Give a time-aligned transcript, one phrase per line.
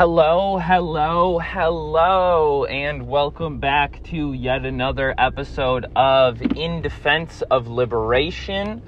[0.00, 8.80] Hello, hello, hello, and welcome back to yet another episode of In Defense of Liberation,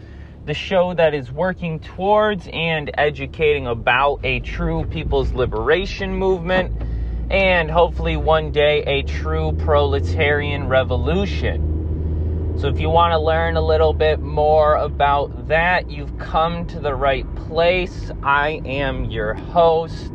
[0.47, 6.83] the show that is working towards and educating about a true people's liberation movement
[7.31, 12.55] and hopefully one day a true proletarian revolution.
[12.59, 16.81] So, if you want to learn a little bit more about that, you've come to
[16.81, 18.11] the right place.
[18.23, 20.11] I am your host.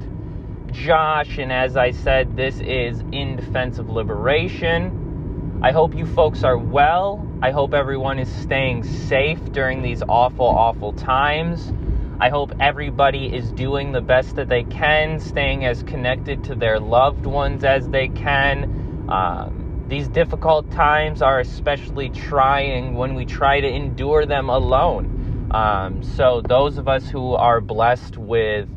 [0.84, 5.60] Josh, and as I said, this is In Defense of Liberation.
[5.64, 7.28] I hope you folks are well.
[7.42, 11.74] I hope everyone is staying safe during these awful, awful times.
[12.20, 16.80] I hope everybody is doing the best that they can, staying as connected to their
[16.80, 19.06] loved ones as they can.
[19.10, 25.50] Um, these difficult times are especially trying when we try to endure them alone.
[25.50, 28.70] Um, so, those of us who are blessed with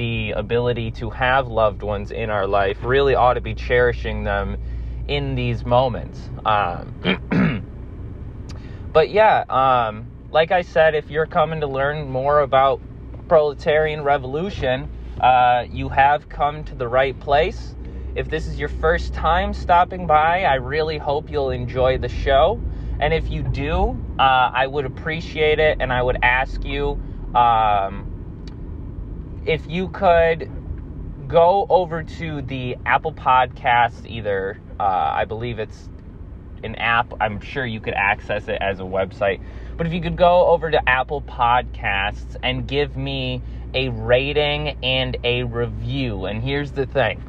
[0.00, 4.56] the ability to have loved ones in our life really ought to be cherishing them
[5.08, 6.18] in these moments.
[6.46, 6.94] Um,
[8.94, 12.80] but yeah, um, like I said, if you're coming to learn more about
[13.28, 14.88] proletarian revolution,
[15.20, 17.74] uh, you have come to the right place.
[18.14, 22.58] If this is your first time stopping by, I really hope you'll enjoy the show.
[23.00, 26.98] And if you do, uh, I would appreciate it and I would ask you
[27.34, 28.09] um,
[29.46, 30.50] if you could
[31.26, 35.88] go over to the Apple Podcast, either uh, I believe it's
[36.62, 37.12] an app.
[37.20, 39.40] I'm sure you could access it as a website.
[39.76, 45.16] But if you could go over to Apple Podcasts and give me a rating and
[45.24, 46.26] a review.
[46.26, 47.22] And here's the thing.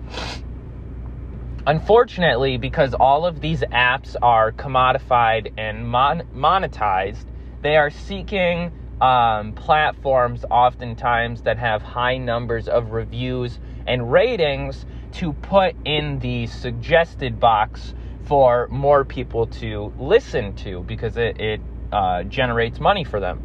[1.68, 7.26] Unfortunately, because all of these apps are commodified and mon- monetized,
[7.62, 15.34] they are seeking um, platforms oftentimes that have high numbers of reviews and ratings to
[15.34, 21.62] put in the suggested box for more people to listen to because it, it
[21.92, 23.42] uh, generates money for them.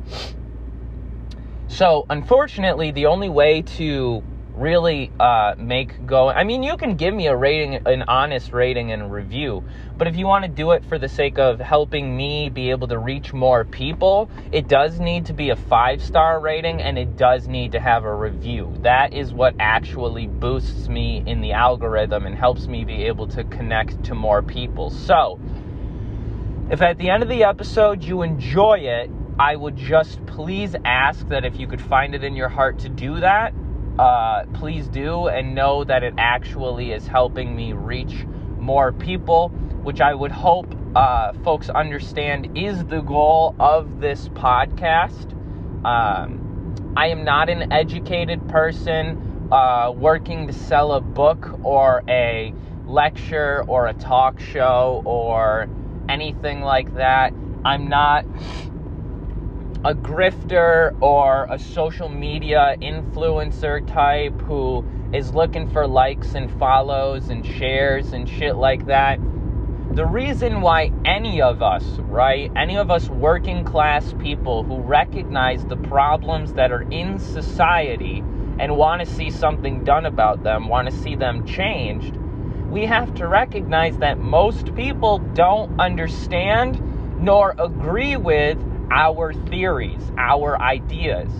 [1.68, 4.22] So, unfortunately, the only way to
[4.56, 6.28] really uh, make go.
[6.30, 9.62] I mean, you can give me a rating, an honest rating and review,
[9.98, 12.88] but if you want to do it for the sake of helping me be able
[12.88, 17.16] to reach more people, it does need to be a five star rating and it
[17.16, 18.72] does need to have a review.
[18.82, 23.44] That is what actually boosts me in the algorithm and helps me be able to
[23.44, 24.90] connect to more people.
[24.90, 25.38] So,
[26.70, 31.28] if at the end of the episode you enjoy it, I would just please ask
[31.28, 33.54] that if you could find it in your heart to do that,
[33.98, 38.26] uh, please do and know that it actually is helping me reach
[38.58, 39.48] more people,
[39.82, 45.32] which I would hope uh, folks understand is the goal of this podcast.
[45.84, 52.54] Um, I am not an educated person uh, working to sell a book or a
[52.86, 55.68] lecture or a talk show or
[56.08, 57.32] anything like that.
[57.64, 58.24] I'm not
[59.86, 67.28] a grifter or a social media influencer type who is looking for likes and follows
[67.28, 69.20] and shares and shit like that.
[69.92, 75.64] The reason why any of us, right, any of us working class people who recognize
[75.64, 78.24] the problems that are in society
[78.58, 82.16] and want to see something done about them, want to see them changed,
[82.68, 86.82] we have to recognize that most people don't understand
[87.20, 88.58] nor agree with
[88.90, 91.30] our theories, our ideas.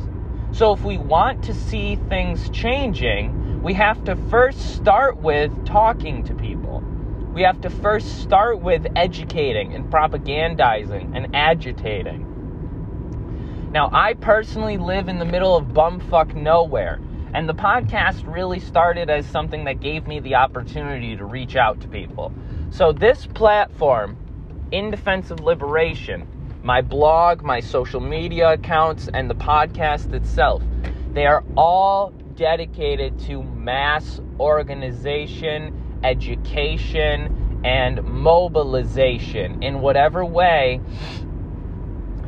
[0.53, 6.25] So, if we want to see things changing, we have to first start with talking
[6.25, 6.83] to people.
[7.35, 12.27] We have to first start with educating and propagandizing and agitating.
[13.73, 17.01] Now, I personally live in the middle of bumfuck nowhere,
[17.35, 21.81] and the podcast really started as something that gave me the opportunity to reach out
[21.81, 22.33] to people.
[22.71, 24.17] So, this platform,
[24.71, 26.27] In Defense of Liberation,
[26.67, 30.65] my blog, my social media accounts, and the podcast itself.
[31.13, 40.81] They are all dedicated to mass organization, education, and mobilization in whatever way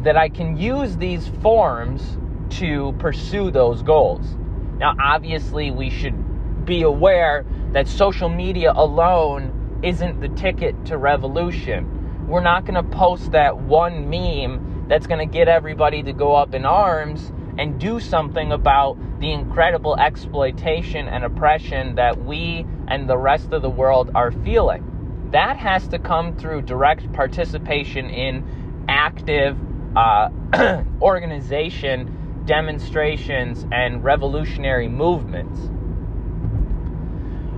[0.05, 2.17] that I can use these forms
[2.59, 4.37] to pursue those goals.
[4.79, 11.98] Now, obviously, we should be aware that social media alone isn't the ticket to revolution
[12.29, 16.35] we're not going to post that one meme that's going to get everybody to go
[16.35, 23.09] up in arms and do something about the incredible exploitation and oppression that we and
[23.09, 25.29] the rest of the world are feeling.
[25.33, 29.57] That has to come through direct participation in active
[29.97, 30.29] uh,
[31.03, 35.59] organization, demonstrations, and revolutionary movements.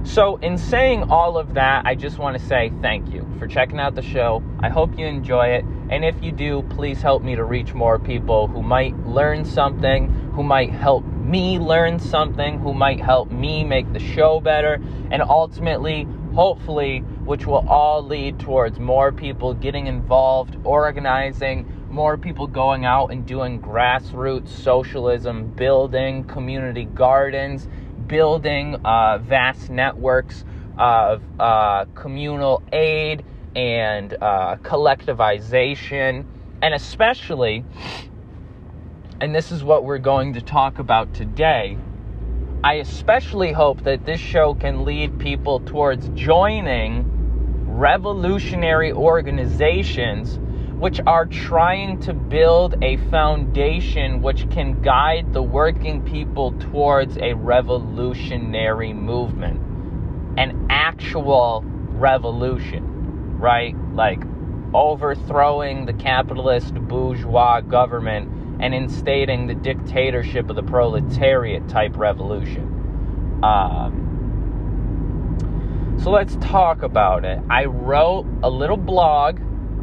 [0.03, 3.79] So, in saying all of that, I just want to say thank you for checking
[3.79, 4.43] out the show.
[4.59, 5.65] I hope you enjoy it.
[5.91, 10.09] And if you do, please help me to reach more people who might learn something,
[10.35, 14.81] who might help me learn something, who might help me make the show better,
[15.11, 22.47] and ultimately, hopefully, which will all lead towards more people getting involved, organizing, more people
[22.47, 27.69] going out and doing grassroots socialism, building community gardens
[28.11, 30.45] building uh, vast networks
[30.77, 33.25] of uh, communal aid
[33.55, 36.27] and uh, collectivization,
[36.61, 37.65] and especially,
[39.21, 41.79] and this is what we're going to talk about today.
[42.65, 47.07] I especially hope that this show can lead people towards joining
[47.67, 50.41] revolutionary organizations
[50.81, 57.35] which are trying to build a foundation which can guide the working people towards a
[57.35, 59.61] revolutionary movement,
[60.39, 63.77] an actual revolution, right?
[63.93, 64.23] Like
[64.73, 68.31] overthrowing the capitalist bourgeois government
[68.63, 73.43] and instating the dictatorship of the proletariat type revolution.
[73.43, 74.07] Um,
[76.03, 77.39] so let's talk about it.
[77.51, 79.41] I wrote a little blog.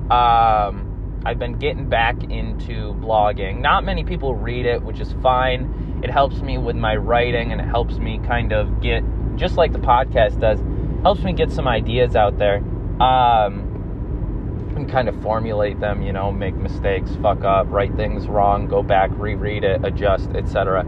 [0.10, 0.87] Um,
[1.28, 3.60] I've been getting back into blogging.
[3.60, 6.00] Not many people read it, which is fine.
[6.02, 9.04] It helps me with my writing and it helps me kind of get,
[9.36, 10.58] just like the podcast does,
[11.02, 12.60] helps me get some ideas out there.
[13.02, 18.70] Um, and kind of formulate them, you know, make mistakes, fuck up, write things wrong,
[18.70, 20.84] go back, reread it, adjust, etc.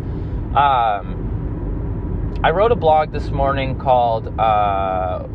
[0.56, 1.19] Um,
[2.45, 5.27] I wrote a blog this morning called uh,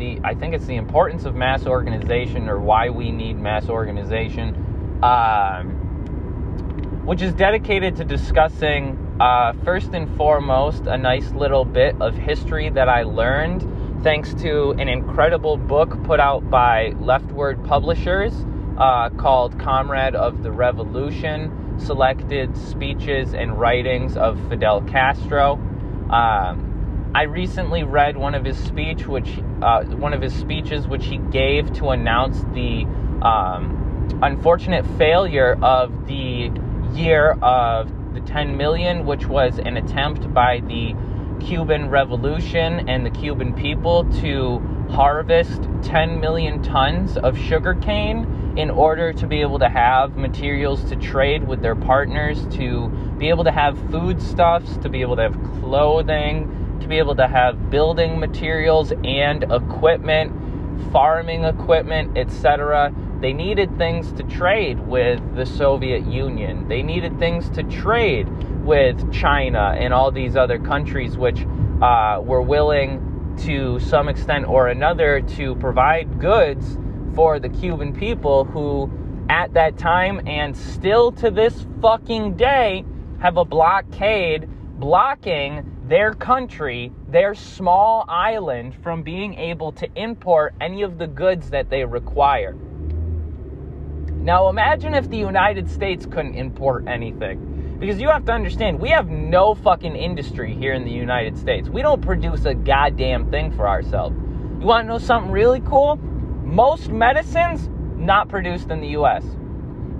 [0.00, 4.56] the I think it's the importance of mass organization or why we need mass organization,
[5.04, 5.70] um,
[7.04, 12.70] which is dedicated to discussing uh, first and foremost a nice little bit of history
[12.70, 18.32] that I learned thanks to an incredible book put out by LeftWord Publishers
[18.78, 25.54] uh, called Comrade of the Revolution Selected Speeches and Writings of Fidel Castro.
[26.10, 31.06] Um, I recently read one of his speech, which uh, one of his speeches, which
[31.06, 32.86] he gave to announce the
[33.22, 36.50] um, unfortunate failure of the
[36.94, 40.94] year of the 10 million, which was an attempt by the
[41.40, 44.58] Cuban Revolution and the Cuban people to
[44.90, 50.96] harvest 10 million tons of sugarcane in order to be able to have materials to
[50.96, 55.60] trade with their partners, to be able to have foodstuffs, to be able to have
[55.60, 60.32] clothing to be able to have building materials and equipment,
[60.92, 62.94] farming equipment, etc.
[63.20, 66.68] They needed things to trade with the Soviet Union.
[66.68, 68.28] They needed things to trade
[68.64, 71.40] with China and all these other countries, which
[71.82, 76.78] uh, were willing to some extent or another to provide goods
[77.14, 78.90] for the Cuban people who,
[79.28, 82.84] at that time and still to this fucking day,
[83.20, 84.48] have a blockade
[84.78, 91.50] blocking their country, their small island, from being able to import any of the goods
[91.50, 92.54] that they require.
[94.22, 97.76] Now, imagine if the United States couldn't import anything.
[97.80, 101.68] Because you have to understand, we have no fucking industry here in the United States.
[101.68, 104.14] We don't produce a goddamn thing for ourselves.
[104.60, 105.96] You want to know something really cool?
[106.44, 109.24] Most medicines not produced in the US.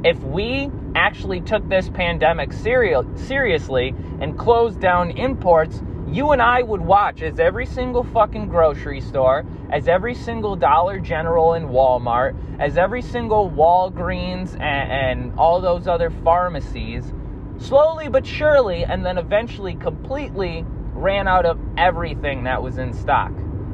[0.03, 6.63] If we actually took this pandemic seri- seriously and closed down imports, you and I
[6.63, 12.35] would watch as every single fucking grocery store, as every single Dollar General and Walmart,
[12.59, 17.13] as every single Walgreens and, and all those other pharmacies,
[17.59, 20.65] slowly but surely, and then eventually completely
[20.95, 23.33] ran out of everything that was in stock.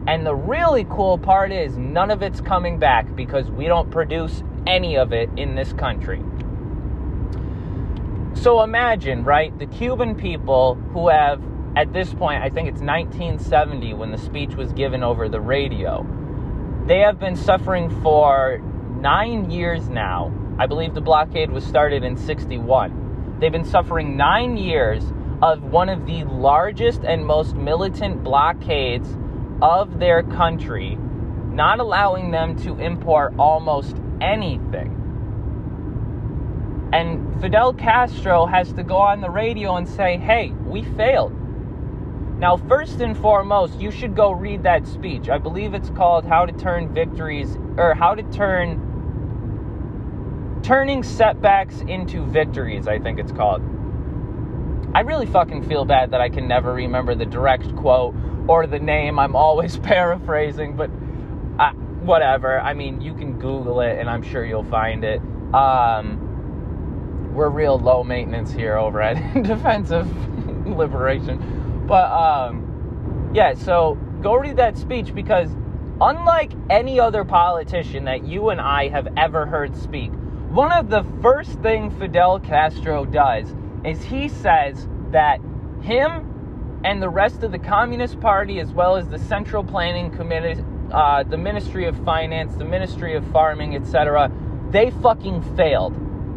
[0.08, 4.42] And the really cool part is none of it's coming back because we don't produce
[4.66, 6.22] any of it in this country.
[8.34, 11.42] So imagine, right, the Cuban people who have,
[11.74, 16.06] at this point, I think it's 1970 when the speech was given over the radio,
[16.86, 18.58] they have been suffering for
[19.00, 20.32] nine years now.
[20.58, 23.38] I believe the blockade was started in 61.
[23.40, 25.02] They've been suffering nine years
[25.42, 29.08] of one of the largest and most militant blockades
[29.60, 30.96] of their country,
[31.50, 35.02] not allowing them to import almost anything.
[36.92, 41.32] And Fidel Castro has to go on the radio and say, hey, we failed.
[42.38, 45.28] Now, first and foremost, you should go read that speech.
[45.28, 48.82] I believe it's called How to Turn Victories, or How to Turn.
[50.62, 53.62] Turning Setbacks into Victories, I think it's called.
[54.94, 58.14] I really fucking feel bad that I can never remember the direct quote
[58.48, 59.18] or the name.
[59.18, 60.90] I'm always paraphrasing, but
[62.06, 62.60] whatever.
[62.60, 65.20] I mean, you can Google it and I'm sure you'll find it.
[65.52, 70.08] Um, we're real low maintenance here over at Defense of
[70.66, 71.84] Liberation.
[71.86, 75.50] But um, yeah, so go read that speech because
[76.00, 80.10] unlike any other politician that you and I have ever heard speak,
[80.50, 85.40] one of the first things Fidel Castro does is he says that
[85.82, 90.62] him and the rest of the Communist Party, as well as the Central Planning Committee,
[90.92, 94.30] uh, the Ministry of Finance, the Ministry of Farming, etc.,
[94.70, 95.94] they fucking failed.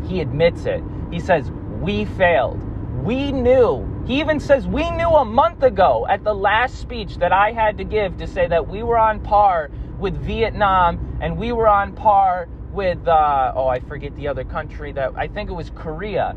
[0.07, 0.83] He admits it.
[1.11, 1.51] He says,
[1.81, 2.59] We failed.
[3.03, 4.03] We knew.
[4.05, 7.77] He even says, We knew a month ago at the last speech that I had
[7.77, 11.93] to give to say that we were on par with Vietnam and we were on
[11.93, 16.35] par with, uh, oh, I forget the other country that I think it was Korea.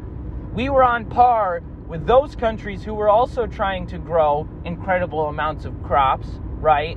[0.54, 5.64] We were on par with those countries who were also trying to grow incredible amounts
[5.64, 6.28] of crops,
[6.58, 6.96] right?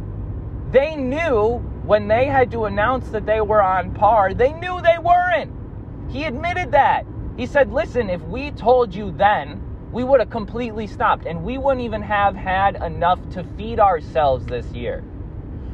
[0.72, 4.98] They knew when they had to announce that they were on par, they knew they
[4.98, 5.51] weren't.
[6.10, 7.05] He admitted that.
[7.38, 11.57] He said, listen, if we told you then, we would have completely stopped and we
[11.57, 15.03] wouldn't even have had enough to feed ourselves this year.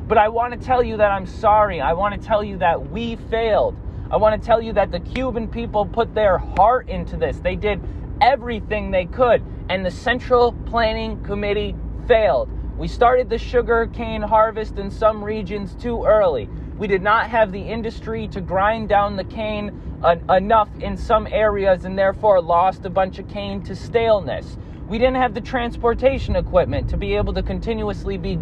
[0.07, 1.79] But I want to tell you that I'm sorry.
[1.79, 3.75] I want to tell you that we failed.
[4.11, 7.39] I want to tell you that the Cuban people put their heart into this.
[7.39, 7.81] They did
[8.19, 11.75] everything they could, and the Central Planning Committee
[12.07, 12.49] failed.
[12.81, 16.49] We started the sugar cane harvest in some regions too early.
[16.79, 21.27] We did not have the industry to grind down the cane uh, enough in some
[21.29, 24.57] areas and therefore lost a bunch of cane to staleness.
[24.87, 28.39] We didn't have the transportation equipment to be able to continuously be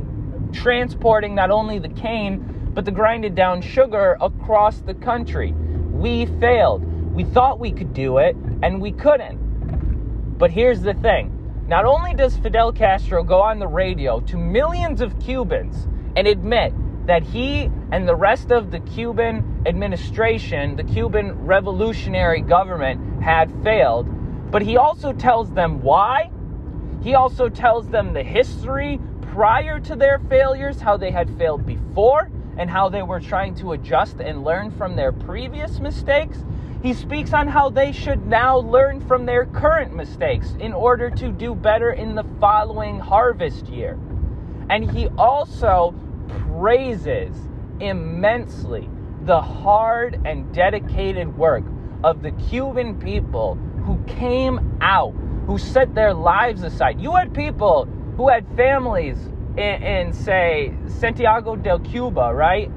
[0.54, 5.52] transporting not only the cane, but the grinded down sugar across the country.
[5.52, 6.86] We failed.
[7.14, 10.38] We thought we could do it, and we couldn't.
[10.38, 11.39] But here's the thing
[11.70, 16.74] not only does Fidel Castro go on the radio to millions of Cubans and admit
[17.06, 24.08] that he and the rest of the Cuban administration, the Cuban revolutionary government, had failed,
[24.50, 26.32] but he also tells them why.
[27.04, 32.32] He also tells them the history prior to their failures, how they had failed before,
[32.58, 36.44] and how they were trying to adjust and learn from their previous mistakes.
[36.82, 41.30] He speaks on how they should now learn from their current mistakes in order to
[41.30, 44.00] do better in the following harvest year.
[44.70, 45.94] And he also
[46.58, 47.36] praises
[47.82, 48.88] immensely
[49.24, 51.66] the hard and dedicated work
[52.06, 55.14] of the Cuban people who came out,
[55.48, 57.02] who set their lives aside.
[57.02, 59.18] You had people who had families
[59.58, 62.72] in, in, say, Santiago del Cuba, right?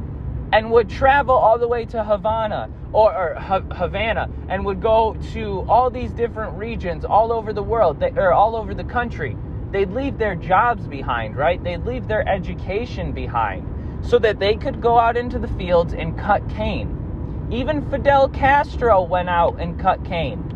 [0.52, 5.64] And would travel all the way to Havana or, or Havana and would go to
[5.68, 9.36] all these different regions all over the world, they, or all over the country.
[9.70, 11.62] They'd leave their jobs behind, right?
[11.62, 16.18] They'd leave their education behind so that they could go out into the fields and
[16.18, 17.48] cut cane.
[17.50, 20.48] Even Fidel Castro went out and cut cane.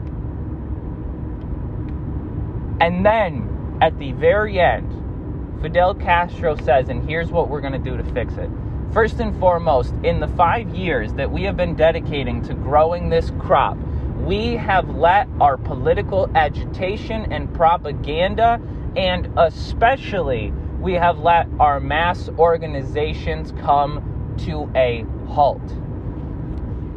[2.81, 7.79] And then at the very end, Fidel Castro says, and here's what we're going to
[7.79, 8.51] do to fix it.
[8.93, 13.31] First and foremost, in the five years that we have been dedicating to growing this
[13.39, 13.77] crop,
[14.19, 18.61] we have let our political agitation and propaganda,
[18.97, 25.63] and especially we have let our mass organizations come to a halt.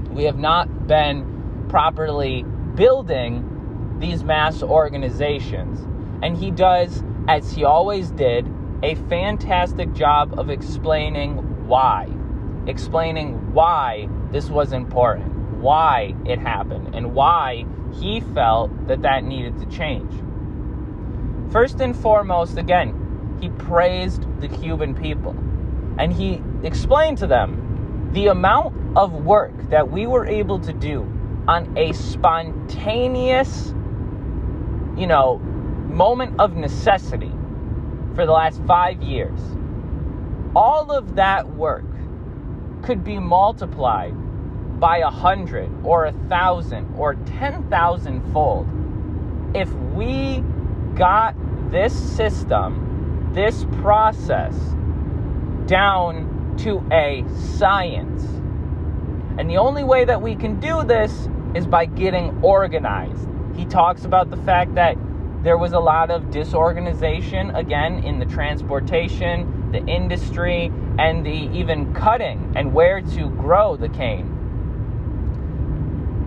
[0.10, 2.44] We have not been properly
[2.76, 5.86] building these mass organizations.
[6.24, 8.48] And he does, as he always did,
[8.82, 12.10] a fantastic job of explaining why.
[12.68, 19.58] Explaining why this was important, why it happened, and why he felt that that needed
[19.60, 20.12] to change.
[21.52, 25.36] First and foremost, again, he praised the Cuban people.
[25.98, 31.02] And he explained to them the amount of work that we were able to do
[31.48, 33.74] on a spontaneous,
[34.98, 35.40] you know,
[35.90, 37.32] moment of necessity
[38.16, 39.40] for the last five years,
[40.56, 41.86] all of that work
[42.82, 44.14] could be multiplied
[44.80, 48.68] by a hundred or a thousand or ten thousand fold
[49.54, 50.44] if we
[50.96, 51.36] got
[51.72, 54.56] this system, this process
[55.66, 57.24] down to a
[57.58, 58.24] science.
[59.38, 63.28] And the only way that we can do this is by getting organized.
[63.56, 64.98] He talks about the fact that
[65.44, 71.94] there was a lot of disorganization again in the transportation, the industry, and the even
[71.94, 74.36] cutting and where to grow the cane.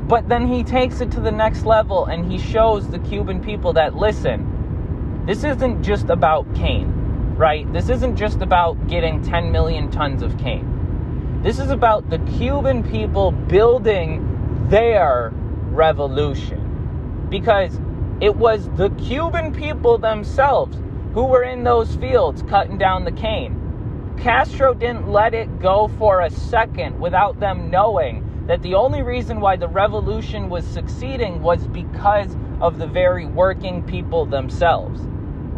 [0.08, 3.72] But then he takes it to the next level and he shows the Cuban people
[3.74, 6.92] that listen, this isn't just about cane,
[7.36, 7.70] right?
[7.72, 11.40] This isn't just about getting 10 million tons of cane.
[11.42, 15.32] This is about the Cuban people building their
[15.70, 17.26] revolution.
[17.28, 17.78] Because
[18.20, 20.76] it was the Cuban people themselves
[21.12, 24.16] who were in those fields cutting down the cane.
[24.18, 29.40] Castro didn't let it go for a second without them knowing that the only reason
[29.40, 35.00] why the revolution was succeeding was because of the very working people themselves.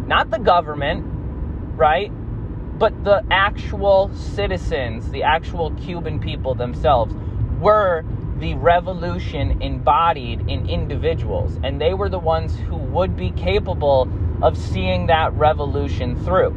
[0.07, 1.03] Not the government,
[1.75, 2.11] right?
[2.77, 7.13] But the actual citizens, the actual Cuban people themselves,
[7.59, 8.03] were
[8.39, 11.57] the revolution embodied in individuals.
[11.63, 14.05] And they were the ones who would be capable
[14.41, 16.51] of seeing that revolution through.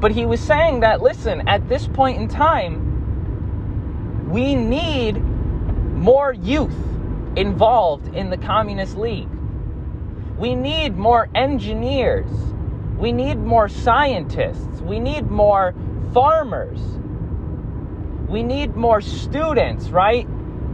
[0.00, 5.22] But he was saying that, listen, at this point in time, we need
[5.94, 6.74] more youth
[7.36, 9.28] involved in the Communist League.
[10.38, 12.30] We need more engineers.
[12.98, 14.80] We need more scientists.
[14.80, 15.74] We need more
[16.14, 16.80] farmers.
[18.28, 20.26] We need more students, right?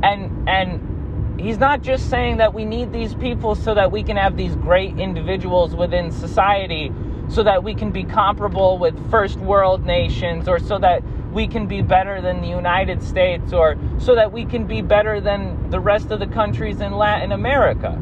[0.03, 0.96] And and
[1.39, 4.57] he's not just saying that we need these people so that we can have these
[4.57, 6.93] great individuals within society
[7.29, 11.03] so that we can be comparable with first world nations or so that
[11.33, 15.21] we can be better than the United States or so that we can be better
[15.21, 17.99] than the rest of the countries in Latin America.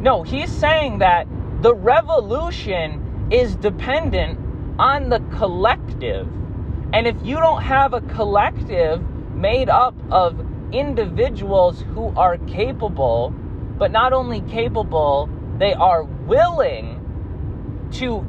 [0.00, 1.26] No, he's saying that
[1.62, 4.38] the revolution is dependent
[4.78, 6.28] on the collective.
[6.92, 9.02] And if you don't have a collective
[9.34, 10.36] made up of
[10.72, 13.30] individuals who are capable,
[13.78, 16.94] but not only capable, they are willing
[17.92, 18.24] to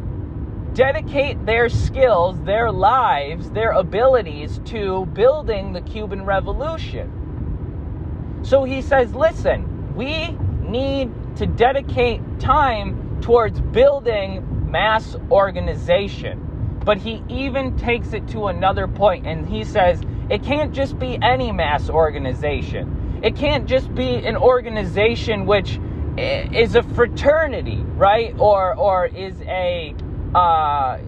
[0.74, 8.40] dedicate their skills, their lives, their abilities to building the Cuban Revolution.
[8.44, 10.32] So he says, listen, we
[10.62, 16.49] need to dedicate time towards building mass organization.
[16.84, 21.18] But he even takes it to another point and he says, it can't just be
[21.22, 23.20] any mass organization.
[23.24, 25.80] It can't just be an organization which
[26.18, 28.36] is a fraternity, right?
[28.38, 29.96] Or or is a
[30.36, 31.00] uh,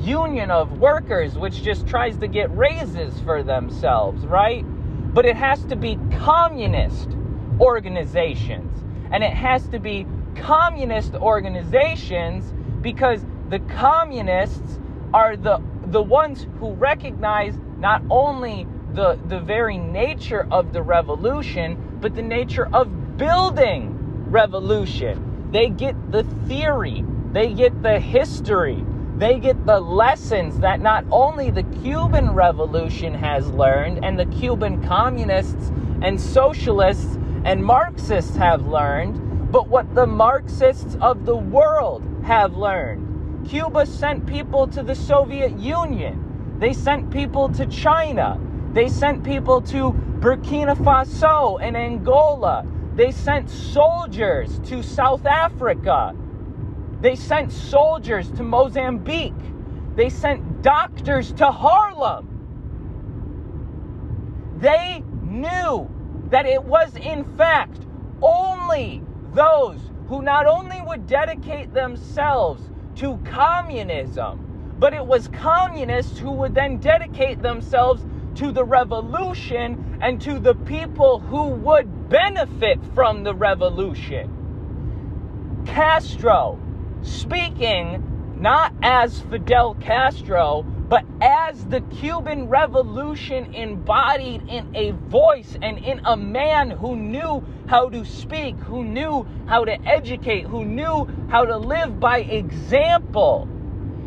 [0.00, 4.64] union of workers which just tries to get raises for themselves, right?
[5.14, 7.10] But it has to be communist
[7.60, 8.84] organizations.
[9.12, 10.06] And it has to be
[10.36, 14.79] communist organizations because the communists
[15.12, 21.98] are the the ones who recognize not only the the very nature of the revolution,
[22.00, 23.96] but the nature of building
[24.30, 25.48] revolution.
[25.50, 28.84] They get the theory they get the history.
[29.16, 34.82] They get the lessons that not only the Cuban Revolution has learned and the Cuban
[34.82, 35.70] communists
[36.02, 43.09] and socialists and Marxists have learned, but what the Marxists of the world have learned.
[43.48, 46.56] Cuba sent people to the Soviet Union.
[46.58, 48.38] They sent people to China.
[48.72, 52.66] They sent people to Burkina Faso and Angola.
[52.94, 56.14] They sent soldiers to South Africa.
[57.00, 59.32] They sent soldiers to Mozambique.
[59.96, 62.28] They sent doctors to Harlem.
[64.58, 65.88] They knew
[66.28, 67.80] that it was, in fact,
[68.20, 72.62] only those who not only would dedicate themselves
[73.00, 80.20] to communism, but it was communists who would then dedicate themselves to the revolution and
[80.20, 84.30] to the people who would benefit from the revolution.
[85.64, 86.60] Castro
[87.02, 88.04] speaking
[88.36, 96.00] not as Fidel Castro, but as the Cuban Revolution embodied in a voice and in
[96.04, 101.44] a man who knew how to speak, who knew how to educate, who knew how
[101.44, 103.48] to live by example.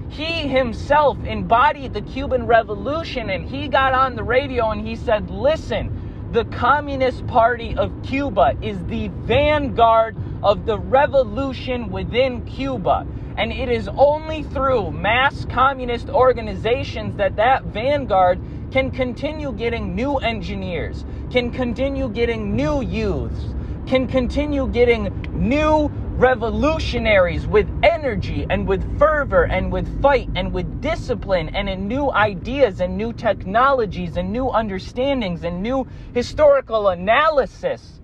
[0.09, 5.29] He himself embodied the Cuban Revolution and he got on the radio and he said,
[5.29, 13.07] Listen, the Communist Party of Cuba is the vanguard of the revolution within Cuba.
[13.37, 18.39] And it is only through mass communist organizations that that vanguard
[18.71, 23.55] can continue getting new engineers, can continue getting new youths,
[23.87, 30.81] can continue getting new revolutionaries with energy and with fervor and with fight and with
[30.81, 37.99] discipline and in new ideas and new technologies and new understandings and new historical analysis,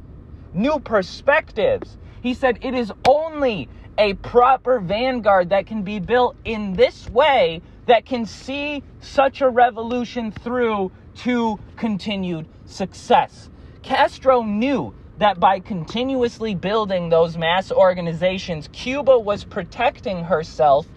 [0.54, 1.97] new perspectives.
[2.21, 7.62] He said it is only a proper vanguard that can be built in this way
[7.86, 13.49] that can see such a revolution through to continued success.
[13.82, 20.88] Castro knew that by continuously building those mass organizations, Cuba was protecting herself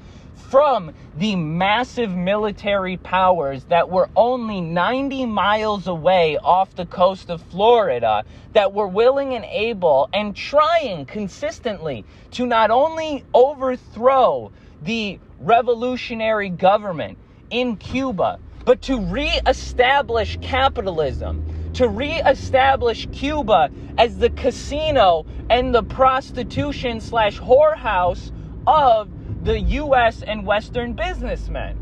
[0.52, 7.40] from the massive military powers that were only 90 miles away off the coast of
[7.40, 16.50] Florida that were willing and able and trying consistently to not only overthrow the revolutionary
[16.50, 17.16] government
[17.48, 27.00] in Cuba, but to reestablish capitalism, to reestablish Cuba as the casino and the prostitution
[27.00, 28.30] slash whorehouse
[28.66, 29.08] of
[29.42, 31.76] the US and Western businessmen.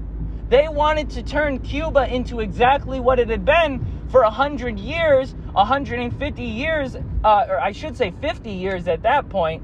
[0.49, 6.42] They wanted to turn Cuba into exactly what it had been for 100 years, 150
[6.42, 9.62] years, uh, or I should say 50 years at that point.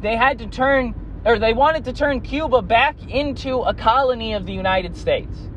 [0.00, 4.46] They had to turn, or they wanted to turn Cuba back into a colony of
[4.46, 5.48] the United States.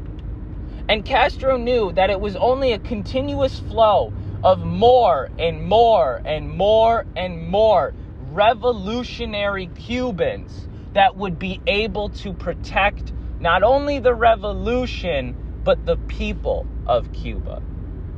[0.88, 6.49] And Castro knew that it was only a continuous flow of more and more and
[6.49, 7.93] more and more
[8.31, 16.67] revolutionary Cubans that would be able to protect not only the revolution, but the people
[16.88, 17.62] of Cuba.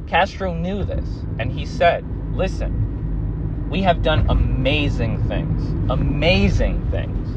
[0.08, 1.08] Castro knew this,
[1.40, 7.28] and he said, Listen, we have done amazing things, amazing things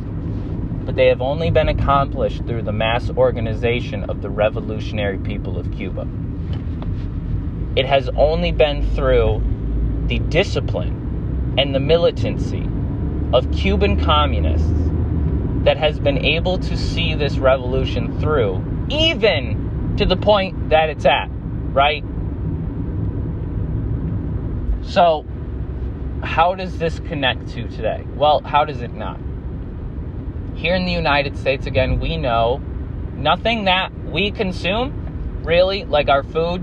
[0.90, 5.70] but they have only been accomplished through the mass organization of the revolutionary people of
[5.70, 6.08] Cuba.
[7.76, 9.40] It has only been through
[10.06, 12.68] the discipline and the militancy
[13.32, 14.68] of Cuban communists
[15.64, 21.04] that has been able to see this revolution through, even to the point that it's
[21.04, 21.28] at,
[21.72, 22.04] right?
[24.82, 25.26] So,
[26.22, 28.04] how does this connect to today?
[28.14, 29.20] Well, how does it not?
[30.60, 32.60] here in the United States, again, we know
[33.16, 36.62] nothing that we consume, really, like our food,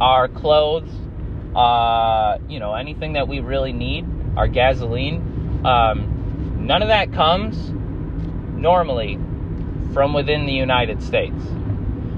[0.00, 0.90] our clothes,
[1.56, 4.04] uh, you know, anything that we really need,
[4.36, 7.72] our gasoline, um, none of that comes
[8.58, 9.18] normally
[9.92, 11.42] from within the United States.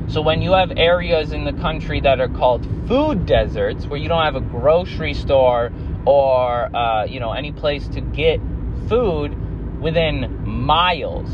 [0.09, 4.09] So when you have areas in the country that are called food deserts, where you
[4.09, 5.71] don't have a grocery store
[6.05, 8.41] or uh, you know any place to get
[8.89, 9.37] food,
[9.81, 11.31] within miles,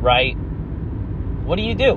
[0.00, 0.34] right?
[1.44, 1.94] What do you do?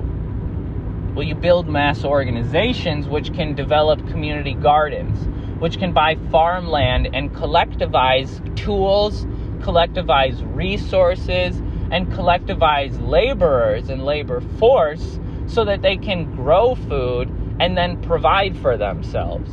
[1.14, 5.18] Well, you build mass organizations which can develop community gardens,
[5.60, 9.26] which can buy farmland and collectivize tools,
[9.58, 11.60] collectivize resources,
[11.90, 18.56] and collectivize laborers and labor force so that they can grow food and then provide
[18.58, 19.50] for themselves.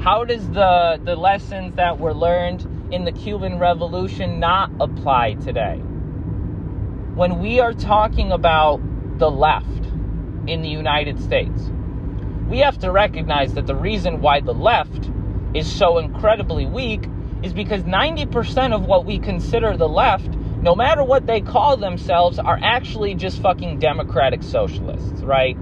[0.00, 5.76] How does the, the lessons that were learned in the Cuban Revolution not apply today.
[7.14, 8.80] When we are talking about
[9.18, 9.86] the left
[10.46, 11.70] in the United States,
[12.48, 15.10] we have to recognize that the reason why the left
[15.54, 17.04] is so incredibly weak
[17.42, 22.38] is because 90% of what we consider the left, no matter what they call themselves,
[22.38, 25.56] are actually just fucking democratic socialists, right?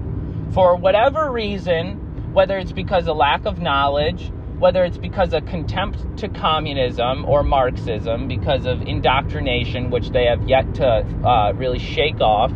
[0.53, 6.17] For whatever reason, whether it's because of lack of knowledge, whether it's because of contempt
[6.17, 12.19] to communism or Marxism, because of indoctrination, which they have yet to uh, really shake
[12.19, 12.51] off,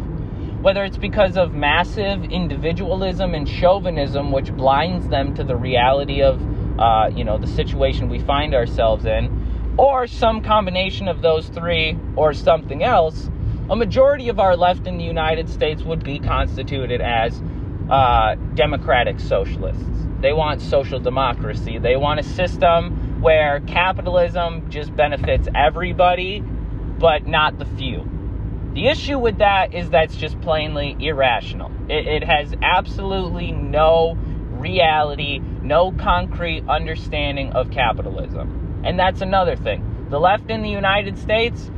[0.61, 6.41] whether it's because of massive individualism and chauvinism, which blinds them to the reality of,
[6.77, 9.42] uh, you know, the situation we find ourselves in,
[9.77, 13.29] or some combination of those three or something else,
[13.69, 17.41] a majority of our left in the United States would be constituted as
[17.89, 19.83] uh, democratic socialists.
[20.21, 21.79] They want social democracy.
[21.79, 28.09] They want a system where capitalism just benefits everybody, but not the few.
[28.73, 31.71] The issue with that is that's just plainly irrational.
[31.89, 34.17] It, it has absolutely no
[34.51, 38.62] reality, no concrete understanding of capitalism.
[38.83, 40.07] And that's another thing.
[40.09, 41.71] The left in the United States,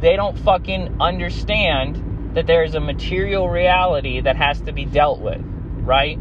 [0.00, 5.40] they don't fucking understand that there's a material reality that has to be dealt with,
[5.80, 6.18] right?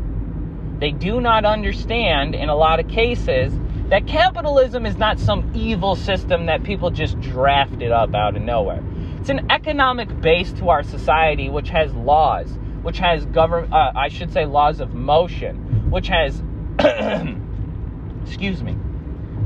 [0.79, 3.53] They do not understand, in a lot of cases,
[3.89, 8.83] that capitalism is not some evil system that people just drafted up out of nowhere.
[9.19, 14.09] It's an economic base to our society which has laws, which has govern uh, I
[14.09, 16.43] should say laws of motion, which has
[18.25, 18.75] excuse me,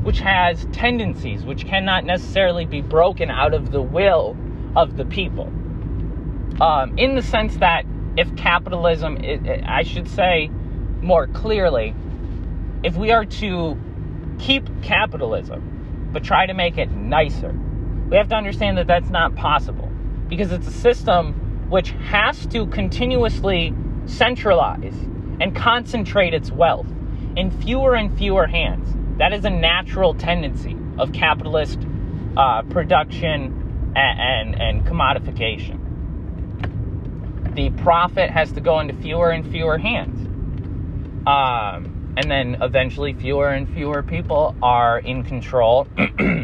[0.02, 4.36] which has tendencies which cannot necessarily be broken out of the will
[4.76, 5.52] of the people.
[6.60, 7.84] Um, in the sense that
[8.16, 10.50] if capitalism, it, it, I should say,
[11.00, 11.94] more clearly
[12.82, 13.76] if we are to
[14.38, 17.52] keep capitalism but try to make it nicer,
[18.08, 19.90] we have to understand that that's not possible
[20.28, 23.74] because it's a system which has to continuously
[24.06, 24.94] centralize
[25.40, 26.86] and concentrate its wealth
[27.36, 28.88] in fewer and fewer hands.
[29.18, 31.80] That is a natural tendency of capitalist
[32.36, 35.84] uh, production and, and, and commodification.
[37.56, 40.24] The profit has to go into fewer and fewer hands.
[41.26, 45.88] Um, and then eventually, fewer and fewer people are in control,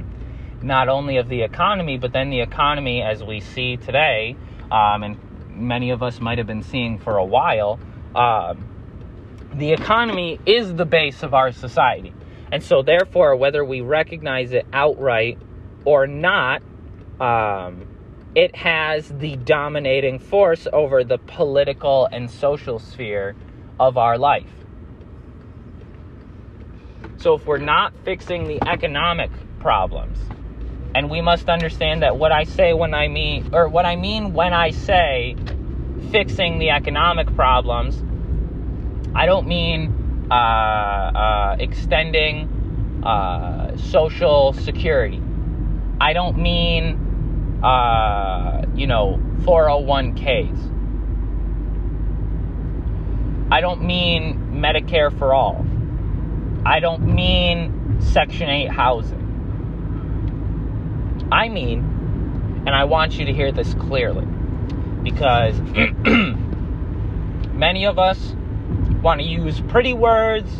[0.63, 4.37] not only of the economy, but then the economy as we see today,
[4.73, 5.17] um, and
[5.49, 7.79] many of us might have been seeing for a while.
[8.17, 8.65] Um,
[9.55, 12.13] the economy is the base of our society.
[12.55, 15.38] And so, therefore, whether we recognize it outright
[15.85, 16.62] or not,
[17.19, 17.85] um,
[18.37, 23.35] it has the dominating force over the political and social sphere
[23.81, 24.53] of our life.
[27.17, 30.17] So, if we're not fixing the economic problems,
[30.95, 34.33] and we must understand that what I say when I mean, or what I mean
[34.33, 35.35] when I say
[36.12, 38.01] fixing the economic problems,
[39.12, 45.21] I don't mean uh, uh, extending uh, social security.
[46.01, 50.73] I don't mean, uh, you know, 401ks.
[53.51, 55.65] I don't mean Medicare for all.
[56.65, 59.21] I don't mean Section 8 housing.
[61.31, 61.81] I mean,
[62.67, 64.25] and I want you to hear this clearly,
[65.03, 65.61] because
[67.53, 68.35] many of us
[69.05, 70.51] want to use pretty words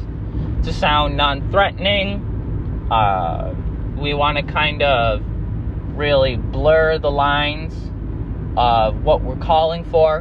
[0.65, 2.87] to sound non threatening.
[2.91, 3.55] Uh,
[3.97, 5.23] we want to kind of
[5.97, 7.75] really blur the lines
[8.59, 10.21] of what we're calling for.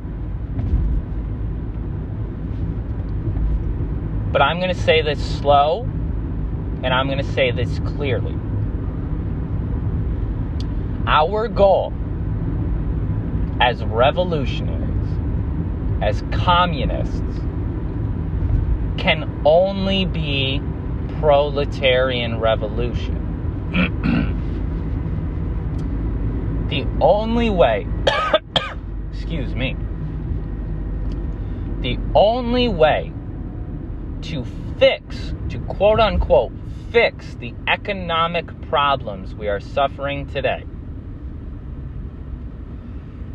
[4.31, 8.35] But I'm going to say this slow and I'm going to say this clearly.
[11.05, 11.91] Our goal
[13.59, 15.09] as revolutionaries,
[16.01, 17.19] as communists,
[18.97, 20.61] can only be
[21.19, 23.19] proletarian revolution.
[26.69, 27.87] the only way,
[29.13, 29.75] excuse me,
[31.81, 33.11] the only way
[34.21, 34.45] to
[34.79, 36.51] fix, to quote unquote,
[36.91, 40.63] fix the economic problems we are suffering today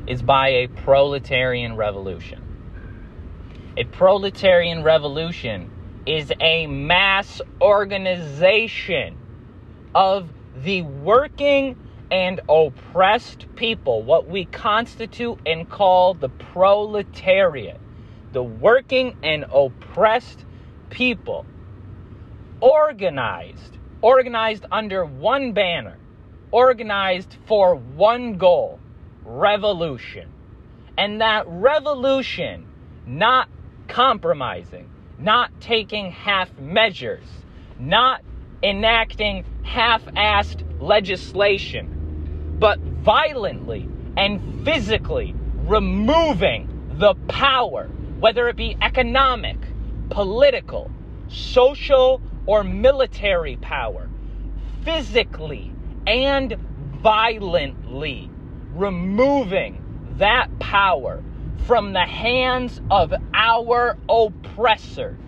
[0.07, 2.48] is by a proletarian revolution.
[3.79, 5.71] A proletarian revolution
[6.05, 9.17] is a mass organization
[9.95, 10.29] of
[10.65, 11.77] the working
[12.11, 17.79] and oppressed people, what we constitute and call the proletariat,
[18.33, 20.45] the working and oppressed
[20.91, 21.47] people,
[22.61, 25.99] organized, organized under one banner,
[26.51, 28.81] organized for one goal
[29.25, 30.29] revolution.
[30.97, 32.67] And that revolution,
[33.07, 33.49] not
[33.89, 37.27] compromising, not taking half measures,
[37.79, 38.23] not
[38.63, 47.89] enacting half assed legislation, but violently and physically removing the power,
[48.21, 49.57] whether it be economic,
[50.11, 50.91] political,
[51.29, 54.09] social, or military power,
[54.85, 55.73] physically
[56.07, 56.57] and
[57.03, 58.31] violently
[58.73, 59.85] removing
[60.19, 61.23] that power
[61.67, 65.19] from the hands of our oppressors.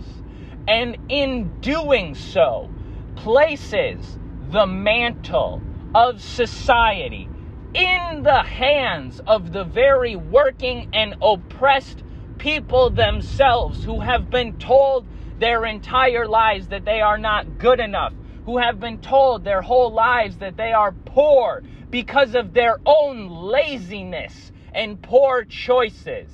[0.68, 2.70] And in doing so,
[3.16, 4.18] places
[4.50, 5.62] the mantle
[5.94, 7.28] of society
[7.74, 12.02] in the hands of the very working and oppressed
[12.38, 15.06] people themselves who have been told
[15.38, 18.12] their entire lives that they are not good enough,
[18.44, 23.28] who have been told their whole lives that they are poor because of their own
[23.28, 26.28] laziness and poor choices,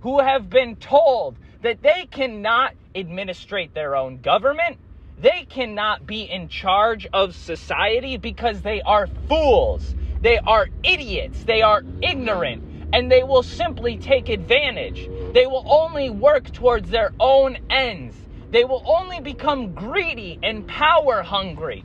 [0.00, 4.78] who have been told that they cannot administrate their own government,
[5.18, 11.62] they cannot be in charge of society because they are fools, they are idiots, they
[11.62, 15.08] are ignorant, and they will simply take advantage.
[15.32, 18.16] They will only work towards their own ends.
[18.50, 21.84] They will only become greedy and power hungry.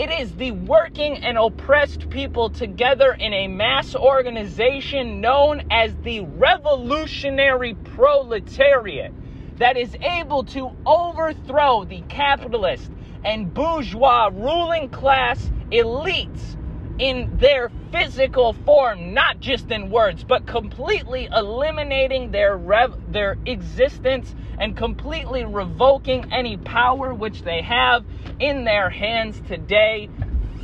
[0.00, 6.20] It is the working and oppressed people together in a mass organization known as the
[6.20, 9.12] Revolutionary Proletariat
[9.58, 12.90] that is able to overthrow the capitalist
[13.24, 16.56] and bourgeois ruling class elites
[16.98, 24.34] in their physical form, not just in words, but completely eliminating their rev- their existence
[24.60, 28.04] and completely revoking any power which they have
[28.38, 30.08] in their hands today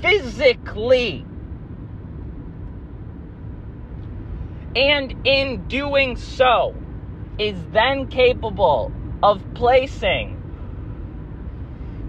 [0.03, 1.27] physically.
[4.77, 6.77] And in doing so,
[7.39, 10.43] is then capable of placing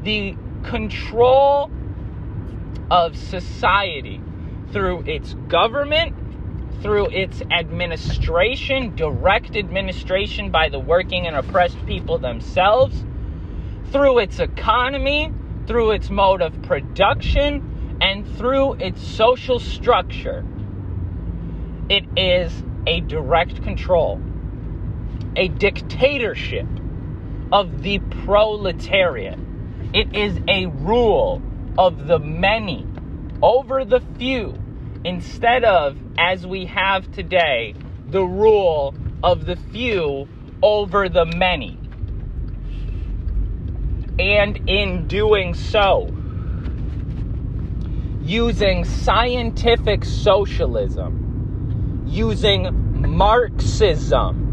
[0.04, 1.71] the control
[2.91, 4.21] of society
[4.71, 6.13] through its government,
[6.81, 13.03] through its administration, direct administration by the working and oppressed people themselves,
[13.91, 15.33] through its economy,
[15.65, 20.45] through its mode of production, and through its social structure.
[21.89, 24.21] It is a direct control,
[25.35, 26.67] a dictatorship
[27.51, 29.39] of the proletariat.
[29.93, 31.41] It is a rule
[31.77, 32.85] of the many
[33.41, 34.57] over the few
[35.03, 37.75] instead of, as we have today,
[38.10, 40.27] the rule of the few
[40.62, 41.79] over the many.
[44.19, 46.13] And in doing so,
[48.21, 54.43] using scientific socialism, using Marxism,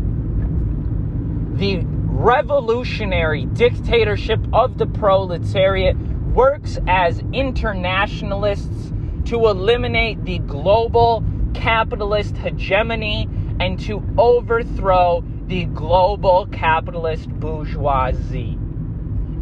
[1.57, 8.92] the revolutionary dictatorship of the proletariat works as internationalists
[9.26, 13.28] to eliminate the global capitalist hegemony
[13.60, 18.58] and to overthrow the global capitalist bourgeoisie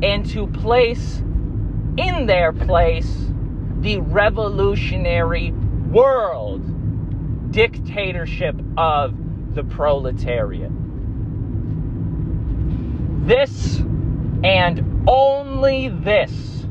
[0.02, 1.18] and to place
[1.96, 3.26] in their place
[3.80, 5.52] the revolutionary
[5.90, 6.62] world
[7.50, 9.14] dictatorship of
[9.54, 10.70] the proletariat.
[13.26, 13.78] This
[14.44, 16.66] and only this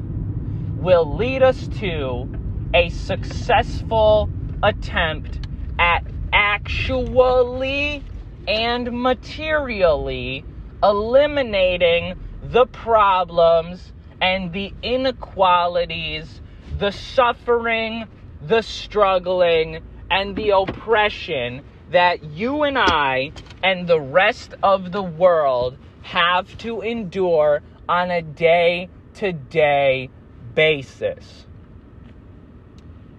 [0.78, 2.28] will lead us to
[2.74, 4.30] a successful
[4.64, 5.40] attempt
[5.80, 8.04] at actually
[8.48, 10.46] and materially
[10.84, 16.42] eliminating the problems and the inequalities,
[16.80, 18.06] the suffering,
[18.48, 23.32] the struggling, and the oppression that you and I
[23.64, 30.10] and the rest of the world have to endure on a day to day
[30.56, 31.48] basis.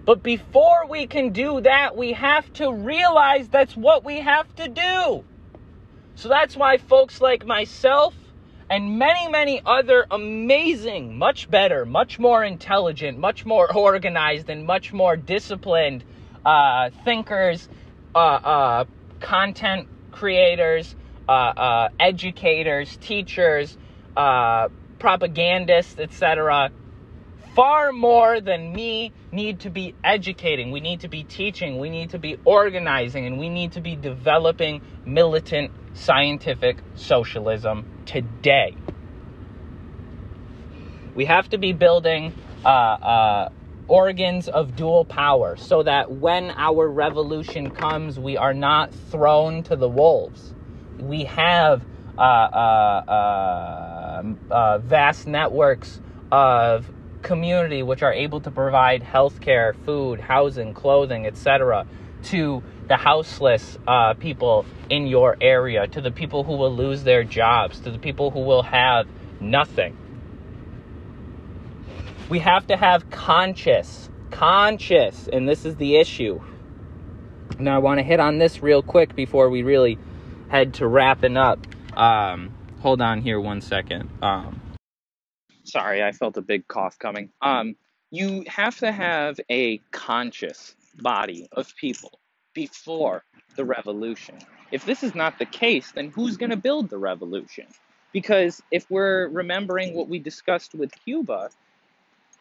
[0.05, 4.67] But before we can do that, we have to realize that's what we have to
[4.67, 5.23] do.
[6.15, 8.13] So that's why folks like myself
[8.69, 14.91] and many, many other amazing, much better, much more intelligent, much more organized, and much
[14.91, 16.03] more disciplined
[16.45, 17.69] uh, thinkers,
[18.13, 18.85] uh, uh,
[19.21, 20.95] content creators,
[21.29, 23.77] uh, uh, educators, teachers,
[24.17, 24.67] uh,
[24.99, 26.71] propagandists, etc.
[27.55, 30.71] Far more than me need to be educating.
[30.71, 31.79] We need to be teaching.
[31.79, 33.25] We need to be organizing.
[33.25, 38.75] And we need to be developing militant scientific socialism today.
[41.15, 42.33] We have to be building
[42.65, 43.49] uh, uh,
[43.87, 49.75] organs of dual power so that when our revolution comes, we are not thrown to
[49.75, 50.53] the wolves.
[50.99, 51.83] We have
[52.17, 55.99] uh, uh, uh, uh vast networks
[56.31, 56.89] of
[57.23, 61.87] community which are able to provide healthcare, food, housing, clothing, etc.
[62.23, 67.23] to the houseless uh, people in your area, to the people who will lose their
[67.23, 69.07] jobs, to the people who will have
[69.39, 69.97] nothing.
[72.29, 76.41] We have to have conscious, conscious, and this is the issue.
[77.59, 79.97] Now, I want to hit on this real quick before we really
[80.49, 81.65] head to wrapping up.
[81.95, 84.09] Um, hold on here one second.
[84.21, 84.62] Um,
[85.63, 87.29] sorry, I felt a big cough coming.
[87.41, 87.75] Um,
[88.11, 92.19] you have to have a conscious body of people
[92.53, 93.23] before
[93.55, 94.37] the revolution.
[94.71, 97.67] If this is not the case, then who's going to build the revolution?
[98.11, 101.49] Because if we're remembering what we discussed with Cuba,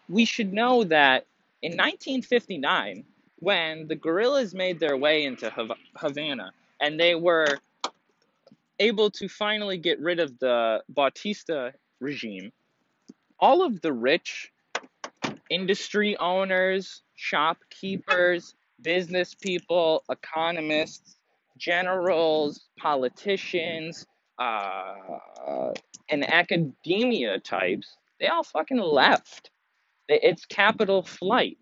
[0.08, 1.26] we should know that
[1.62, 3.04] in 1959,
[3.38, 5.52] when the guerrillas made their way into
[5.96, 7.58] Havana and they were
[8.78, 12.52] able to finally get rid of the Bautista regime,
[13.42, 14.52] all of the rich
[15.50, 21.16] industry owners, shopkeepers, business people, economists,
[21.58, 24.06] generals, politicians,
[24.38, 25.72] uh,
[26.08, 29.50] and academia types, they all fucking left.
[30.08, 31.58] It's capital flight.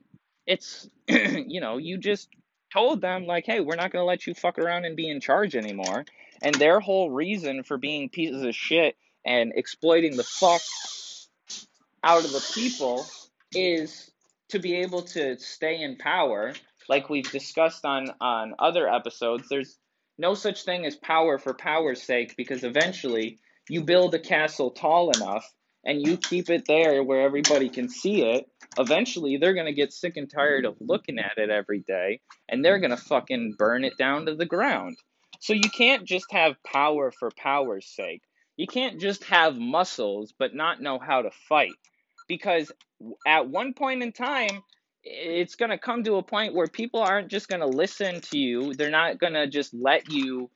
[0.46, 2.28] It's, you know, you just
[2.72, 5.20] told them, like, hey, we're not going to let you fuck around and be in
[5.20, 6.04] charge anymore.
[6.42, 10.61] And their whole reason for being pieces of shit and exploiting the fuck
[12.03, 13.07] out of the people
[13.55, 14.11] is
[14.48, 16.53] to be able to stay in power.
[16.88, 19.78] Like we've discussed on on other episodes there's
[20.18, 23.38] no such thing as power for power's sake because eventually
[23.68, 25.46] you build a castle tall enough
[25.84, 28.46] and you keep it there where everybody can see it
[28.78, 32.64] eventually they're going to get sick and tired of looking at it every day and
[32.64, 34.96] they're going to fucking burn it down to the ground.
[35.40, 38.22] So you can't just have power for power's sake.
[38.57, 41.72] You can't just have muscles but not know how to fight.
[42.30, 42.70] Because
[43.26, 44.62] at one point in time,
[45.02, 48.38] it's going to come to a point where people aren't just going to listen to
[48.38, 48.72] you.
[48.72, 50.48] They're not going to just let you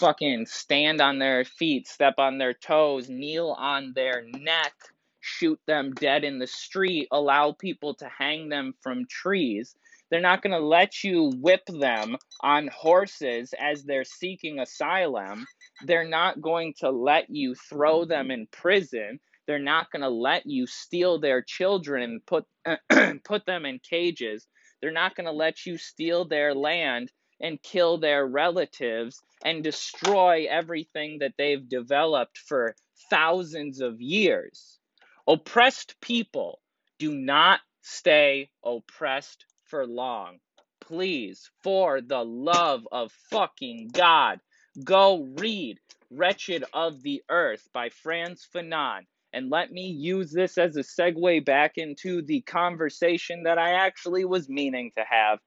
[0.00, 4.72] fucking stand on their feet, step on their toes, kneel on their neck,
[5.20, 9.76] shoot them dead in the street, allow people to hang them from trees.
[10.10, 15.46] They're not going to let you whip them on horses as they're seeking asylum.
[15.86, 19.20] They're not going to let you throw them in prison.
[19.50, 22.46] They're not going to let you steal their children and put
[23.24, 24.46] put them in cages.
[24.80, 30.46] They're not going to let you steal their land and kill their relatives and destroy
[30.48, 32.76] everything that they've developed for
[33.10, 34.78] thousands of years.
[35.26, 36.60] Oppressed people
[37.00, 40.38] do not stay oppressed for long.
[40.80, 44.40] Please, for the love of fucking God,
[44.84, 45.80] go read
[46.12, 49.06] Wretched of the Earth by Frantz Fanon.
[49.32, 54.24] And let me use this as a segue back into the conversation that I actually
[54.24, 55.38] was meaning to have.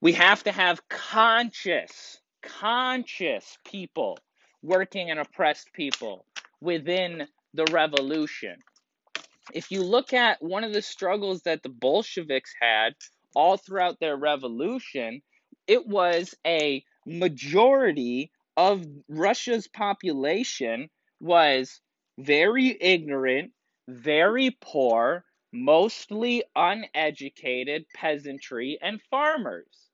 [0.00, 4.18] We have to have conscious, conscious people
[4.62, 6.26] working and oppressed people
[6.60, 8.56] within the revolution.
[9.52, 12.94] If you look at one of the struggles that the Bolsheviks had
[13.34, 15.22] all throughout their revolution,
[15.66, 20.90] it was a majority of Russia's population
[21.20, 21.80] was
[22.18, 23.52] very ignorant,
[23.88, 29.90] very poor, mostly uneducated peasantry and farmers.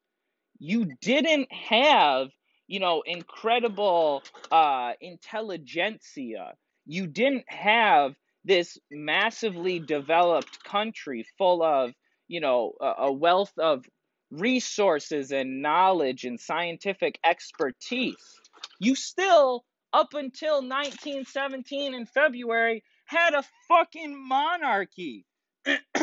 [0.58, 2.28] You didn't have,
[2.66, 6.54] you know, incredible uh, intelligentsia.
[6.86, 8.14] You didn't have
[8.44, 11.92] this massively developed country full of,
[12.28, 13.84] you know, a, a wealth of
[14.30, 18.40] resources and knowledge and scientific expertise.
[18.80, 25.24] You still up until 1917 in February, had a fucking monarchy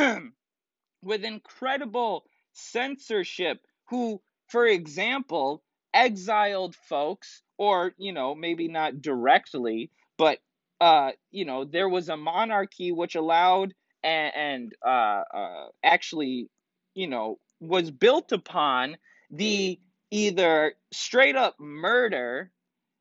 [1.01, 3.59] with incredible censorship,
[3.89, 5.63] who, for example,
[5.93, 10.39] exiled folks, or, you know, maybe not directly, but,
[10.81, 13.73] uh, you know, there was a monarchy which allowed
[14.03, 16.49] and, and uh, uh, actually,
[16.93, 18.97] you know, was built upon
[19.31, 19.79] the
[20.11, 22.51] either straight up murder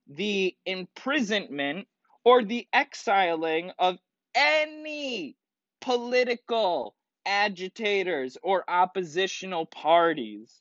[0.09, 1.86] the imprisonment
[2.24, 3.98] or the exiling of
[4.34, 5.36] any
[5.80, 6.94] political
[7.26, 10.61] agitators or oppositional parties.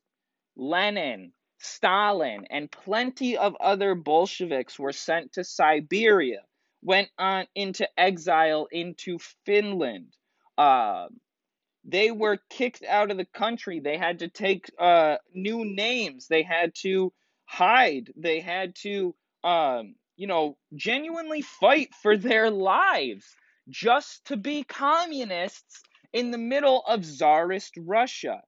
[0.55, 6.41] Lenin, Stalin, and plenty of other Bolsheviks were sent to Siberia,
[6.81, 10.15] went on into exile into Finland.
[10.57, 11.07] Uh,
[11.85, 13.79] they were kicked out of the country.
[13.79, 16.27] They had to take uh, new names.
[16.27, 17.11] They had to
[17.45, 18.11] hide.
[18.15, 23.25] They had to um, you know, genuinely fight for their lives
[23.69, 25.81] just to be communists
[26.13, 28.41] in the middle of czarist Russia.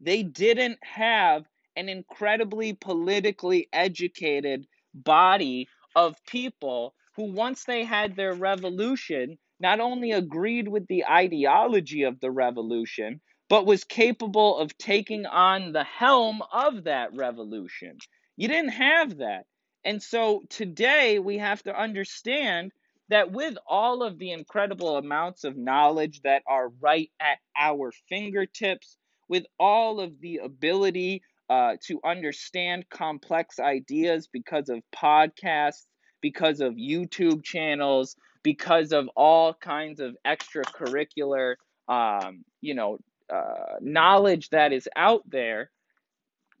[0.00, 1.44] They didn't have
[1.76, 10.12] an incredibly politically educated body of people who, once they had their revolution, not only
[10.12, 16.42] agreed with the ideology of the revolution, but was capable of taking on the helm
[16.52, 17.96] of that revolution.
[18.36, 19.46] You didn't have that.
[19.84, 22.72] And so today we have to understand
[23.08, 28.96] that with all of the incredible amounts of knowledge that are right at our fingertips,
[29.28, 35.86] with all of the ability uh, to understand complex ideas because of podcasts,
[36.20, 41.54] because of YouTube channels, because of all kinds of extracurricular,
[41.88, 42.98] um, you know,
[43.32, 45.70] uh, knowledge that is out there,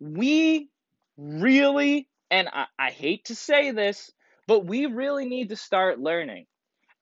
[0.00, 0.68] we
[1.16, 4.10] really and I, I hate to say this,
[4.48, 6.46] but we really need to start learning.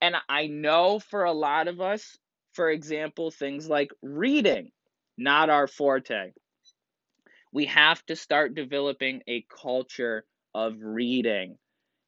[0.01, 2.17] And I know for a lot of us,
[2.53, 4.71] for example, things like reading,
[5.17, 6.33] not our forte.
[7.53, 11.57] We have to start developing a culture of reading.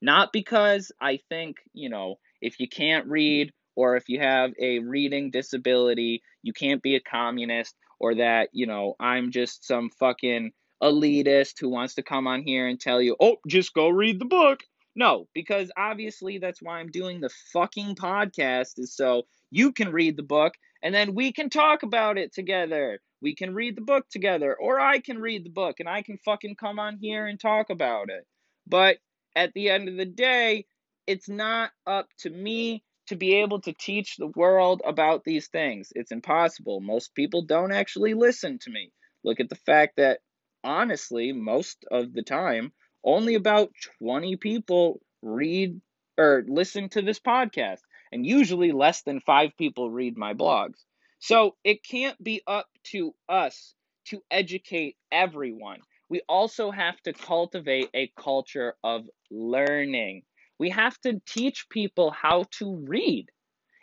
[0.01, 4.79] Not because I think, you know, if you can't read or if you have a
[4.79, 10.51] reading disability, you can't be a communist or that, you know, I'm just some fucking
[10.83, 14.25] elitist who wants to come on here and tell you, oh, just go read the
[14.25, 14.59] book.
[14.95, 20.17] No, because obviously that's why I'm doing the fucking podcast, is so you can read
[20.17, 20.53] the book
[20.83, 22.99] and then we can talk about it together.
[23.21, 26.17] We can read the book together, or I can read the book and I can
[26.17, 28.27] fucking come on here and talk about it.
[28.67, 28.97] But
[29.35, 30.65] at the end of the day,
[31.07, 35.91] it's not up to me to be able to teach the world about these things.
[35.95, 36.81] It's impossible.
[36.81, 38.91] Most people don't actually listen to me.
[39.23, 40.19] Look at the fact that
[40.63, 42.71] honestly, most of the time,
[43.03, 45.81] only about 20 people read
[46.17, 47.79] or listen to this podcast.
[48.11, 50.83] And usually less than five people read my blogs.
[51.19, 53.73] So it can't be up to us
[54.05, 55.79] to educate everyone.
[56.09, 60.23] We also have to cultivate a culture of learning.
[60.59, 63.29] We have to teach people how to read.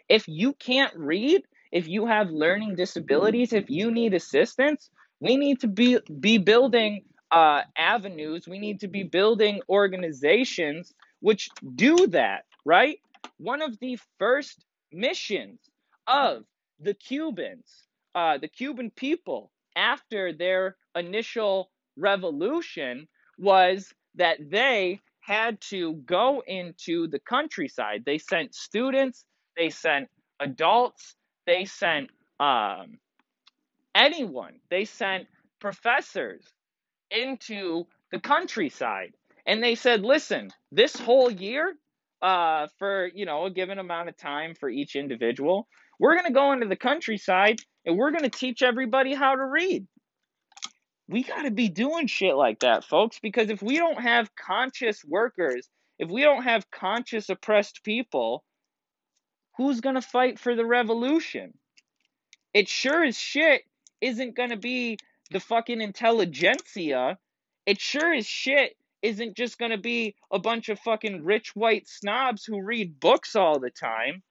[0.09, 5.61] If you can't read, if you have learning disabilities, if you need assistance, we need
[5.61, 8.49] to be be building uh, avenues.
[8.49, 12.45] We need to be building organizations which do that.
[12.65, 12.99] Right?
[13.39, 15.61] One of the first missions
[16.07, 16.45] of
[16.81, 23.07] the Cubans, uh, the Cuban people, after their initial revolution,
[23.39, 28.03] was that they had to go into the countryside.
[28.05, 29.25] They sent students,
[29.57, 30.09] they sent
[30.41, 31.15] adults,
[31.47, 32.11] they sent
[32.41, 32.99] um,
[33.95, 35.27] anyone, they sent
[35.61, 36.45] professors
[37.11, 39.15] into the countryside.
[39.47, 41.75] And they said, listen, this whole year,
[42.23, 45.67] uh, for you know a given amount of time for each individual,
[45.99, 49.87] we're gonna go into the countryside and we're gonna teach everybody how to read.
[51.09, 55.69] We gotta be doing shit like that, folks, because if we don't have conscious workers,
[55.99, 58.45] if we don't have conscious oppressed people,
[59.57, 61.55] who's gonna fight for the revolution?
[62.53, 63.63] It sure as shit
[64.01, 64.99] isn't gonna be
[65.31, 67.19] the fucking intelligentsia.
[67.67, 71.89] It sure as shit isn't just going to be a bunch of fucking rich white
[71.89, 74.23] snobs who read books all the time.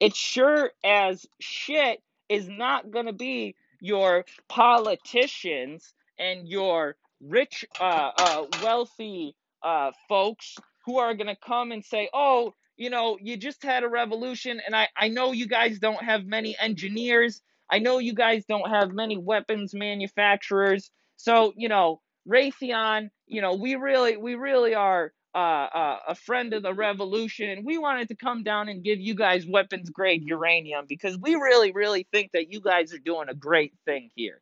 [0.00, 8.10] It sure as shit is not going to be your politicians and your rich, uh,
[8.16, 10.56] uh, wealthy uh, folks
[10.86, 14.60] who are going to come and say, oh, you know, you just had a revolution,
[14.64, 17.40] and I, I know you guys don't have many engineers.
[17.70, 20.90] I know you guys don't have many weapons manufacturers.
[21.16, 26.52] So, you know, Raytheon, you know, we really, we really are uh, uh, a friend
[26.54, 30.22] of the revolution, and we wanted to come down and give you guys weapons grade
[30.24, 34.40] uranium because we really, really think that you guys are doing a great thing here.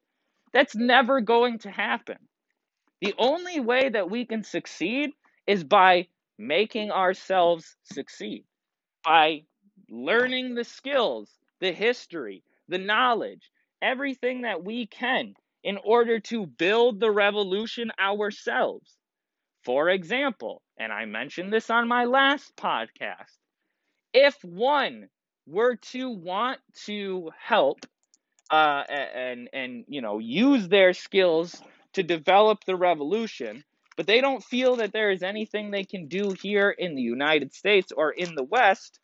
[0.52, 2.18] That's never going to happen.
[3.02, 5.10] The only way that we can succeed
[5.46, 6.08] is by
[6.38, 8.46] making ourselves succeed,
[9.04, 9.44] by
[9.88, 13.50] learning the skills, the history, the knowledge,
[13.80, 15.34] everything that we can
[15.64, 18.96] in order to build the revolution ourselves.
[19.64, 23.38] For example, and I mentioned this on my last podcast,
[24.12, 25.08] if one
[25.46, 27.86] were to want to help
[28.50, 31.62] uh, and and you know use their skills
[31.94, 33.64] to develop the revolution,
[33.96, 37.54] but they don't feel that there is anything they can do here in the United
[37.54, 38.98] States or in the West,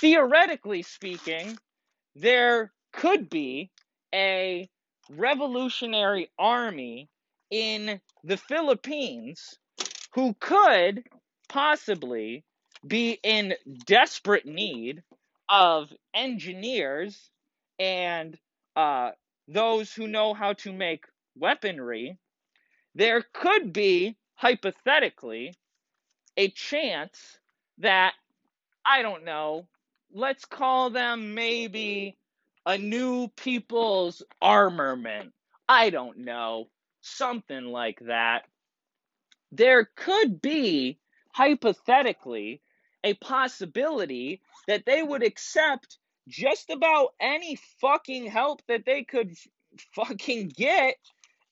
[0.00, 1.56] theoretically speaking,
[2.16, 3.70] there could be
[4.14, 4.68] a
[5.10, 7.08] revolutionary army
[7.50, 9.58] in the Philippines
[10.14, 11.04] who could
[11.48, 12.44] possibly
[12.86, 13.54] be in
[13.86, 15.02] desperate need
[15.48, 17.30] of engineers
[17.78, 18.38] and
[18.76, 19.10] uh,
[19.48, 21.04] those who know how to make
[21.36, 22.18] weaponry,
[22.94, 25.54] there could be, hypothetically,
[26.36, 27.38] a chance
[27.78, 28.14] that,
[28.86, 29.66] I don't know,
[30.14, 32.16] let's call them maybe
[32.64, 35.32] a new people's armament.
[35.68, 36.68] I don't know.
[37.02, 38.44] Something like that.
[39.52, 40.98] There could be,
[41.32, 42.62] hypothetically,
[43.02, 45.98] a possibility that they would accept
[46.28, 49.34] just about any fucking help that they could
[49.94, 50.96] fucking get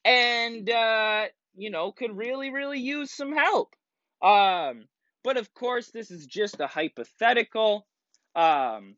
[0.04, 3.74] and uh you know could really really use some help
[4.22, 4.84] um
[5.22, 7.86] but of course this is just a hypothetical
[8.35, 8.97] um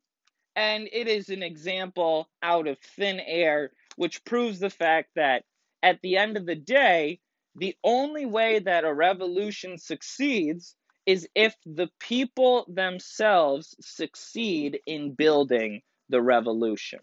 [0.56, 5.44] and it is an example out of thin air, which proves the fact that
[5.82, 7.18] at the end of the day,
[7.56, 10.76] the only way that a revolution succeeds
[11.06, 17.00] is if the people themselves succeed in building the revolution.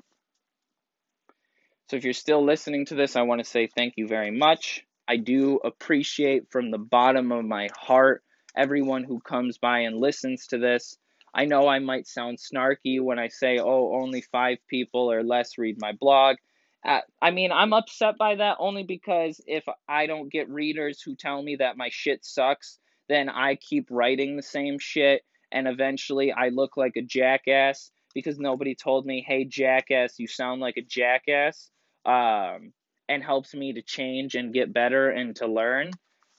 [1.90, 4.86] So, if you're still listening to this, I want to say thank you very much.
[5.08, 8.24] I do appreciate from the bottom of my heart
[8.56, 10.98] everyone who comes by and listens to this.
[11.34, 15.58] I know I might sound snarky when I say, oh, only five people or less
[15.58, 16.38] read my blog.
[16.86, 21.16] Uh, I mean, I'm upset by that only because if I don't get readers who
[21.16, 25.22] tell me that my shit sucks, then I keep writing the same shit
[25.52, 30.62] and eventually I look like a jackass because nobody told me, hey, jackass, you sound
[30.62, 31.70] like a jackass,
[32.06, 32.74] um,
[33.08, 35.92] and helps me to change and get better and to learn.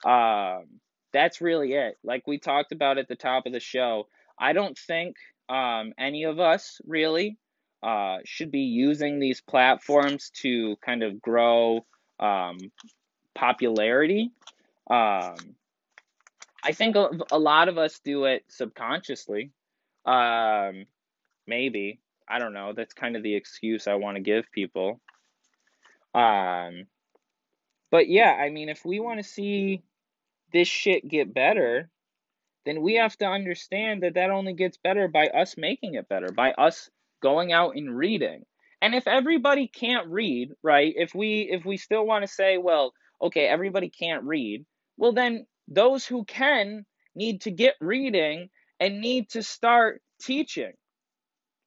[0.05, 0.79] Um,
[1.13, 1.97] that's really it.
[2.03, 4.07] Like we talked about at the top of the show,
[4.39, 5.15] I don't think
[5.49, 7.37] um, any of us really
[7.81, 11.85] uh, should be using these platforms to kind of grow
[12.19, 12.57] um,
[13.35, 14.31] popularity.
[14.89, 15.35] Um,
[16.63, 19.51] I think a, a lot of us do it subconsciously.
[20.05, 20.85] Um,
[21.45, 21.99] maybe.
[22.27, 22.71] I don't know.
[22.73, 25.01] That's kind of the excuse I want to give people.
[26.15, 26.85] Um,
[27.91, 29.83] but yeah, I mean, if we want to see
[30.53, 31.89] this shit get better,
[32.65, 36.31] then we have to understand that that only gets better by us making it better,
[36.31, 36.89] by us
[37.21, 38.45] going out and reading.
[38.81, 40.93] And if everybody can't read, right?
[40.95, 44.65] If we if we still want to say, well, okay, everybody can't read,
[44.97, 46.85] well then those who can
[47.15, 48.49] need to get reading
[48.79, 50.73] and need to start teaching.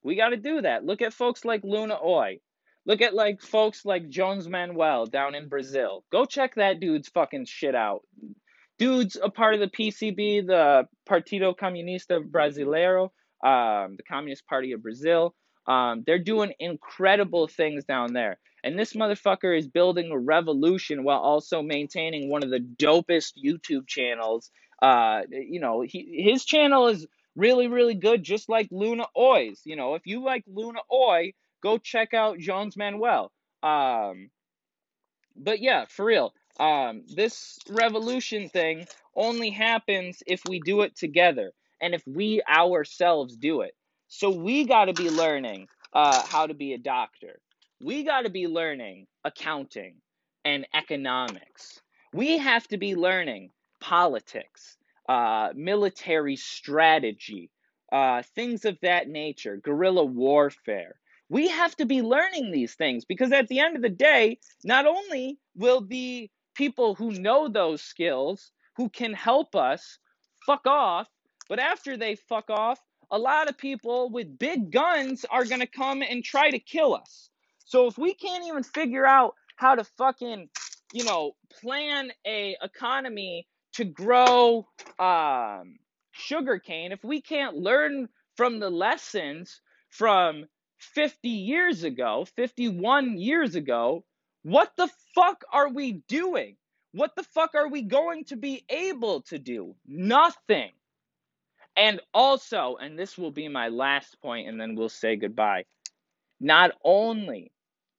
[0.02, 0.84] We got to do that.
[0.84, 2.38] Look at folks like Luna Oi.
[2.84, 6.04] Look at like folks like Jones Manoel down in Brazil.
[6.12, 8.02] Go check that dude's fucking shit out.
[8.78, 13.04] Dude's a part of the PCB, the Partido Comunista Brasileiro,
[13.42, 15.34] um, the Communist Party of Brazil.
[15.66, 18.38] Um, they're doing incredible things down there.
[18.62, 23.86] And this motherfucker is building a revolution while also maintaining one of the dopest YouTube
[23.86, 24.50] channels.
[24.82, 27.06] Uh, you know, he, his channel is
[27.36, 29.60] really, really good, just like Luna Oi's.
[29.64, 33.30] You know, if you like Luna Oi, go check out Jones Manoel.
[33.62, 34.30] Um,
[35.36, 41.52] but yeah, for real, um, this revolution thing only happens if we do it together
[41.80, 43.74] and if we ourselves do it.
[44.08, 47.40] So we got to be learning uh, how to be a doctor.
[47.82, 49.96] We got to be learning accounting
[50.44, 51.80] and economics.
[52.12, 53.50] We have to be learning
[53.80, 54.76] politics,
[55.08, 57.50] uh, military strategy,
[57.92, 60.96] uh, things of that nature, guerrilla warfare.
[61.28, 64.86] We have to be learning these things because at the end of the day, not
[64.86, 69.98] only will the people who know those skills, who can help us,
[70.46, 71.08] fuck off,
[71.48, 72.80] but after they fuck off,
[73.10, 76.94] a lot of people with big guns are going to come and try to kill
[76.94, 77.30] us.
[77.64, 80.48] So if we can't even figure out how to fucking,
[80.92, 84.66] you know, plan a economy to grow
[84.98, 85.76] um,
[86.12, 90.46] sugarcane, if we can't learn from the lessons from
[90.78, 94.04] 50 years ago, 51 years ago,
[94.46, 96.56] what the fuck are we doing?
[96.92, 99.74] What the fuck are we going to be able to do?
[99.88, 100.70] Nothing.
[101.76, 105.64] And also, and this will be my last point, and then we'll say goodbye.
[106.38, 107.50] Not only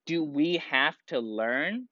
[0.06, 1.90] do we have to learn,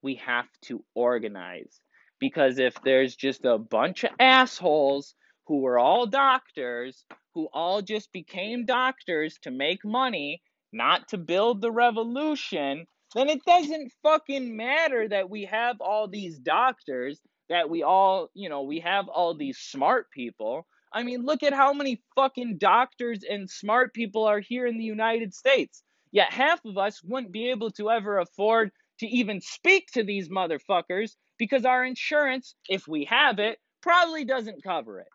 [0.00, 1.78] we have to organize.
[2.18, 5.14] Because if there's just a bunch of assholes
[5.48, 10.40] who are all doctors, who all just became doctors to make money,
[10.72, 16.38] not to build the revolution, then it doesn't fucking matter that we have all these
[16.38, 20.66] doctors, that we all, you know, we have all these smart people.
[20.92, 24.84] I mean, look at how many fucking doctors and smart people are here in the
[24.84, 25.82] United States.
[26.10, 30.28] Yet half of us wouldn't be able to ever afford to even speak to these
[30.28, 35.08] motherfuckers because our insurance, if we have it, probably doesn't cover it.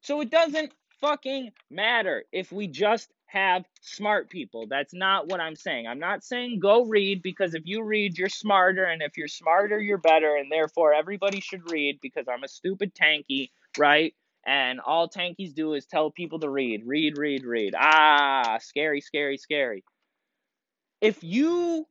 [0.00, 4.66] So it doesn't fucking matter if we just have smart people.
[4.68, 5.86] That's not what I'm saying.
[5.86, 9.78] I'm not saying go read because if you read, you're smarter, and if you're smarter,
[9.80, 14.14] you're better, and therefore everybody should read because I'm a stupid tanky, right?
[14.44, 17.74] And all tankies do is tell people to read, read, read, read.
[17.78, 19.84] Ah, scary, scary, scary.
[21.00, 21.86] If you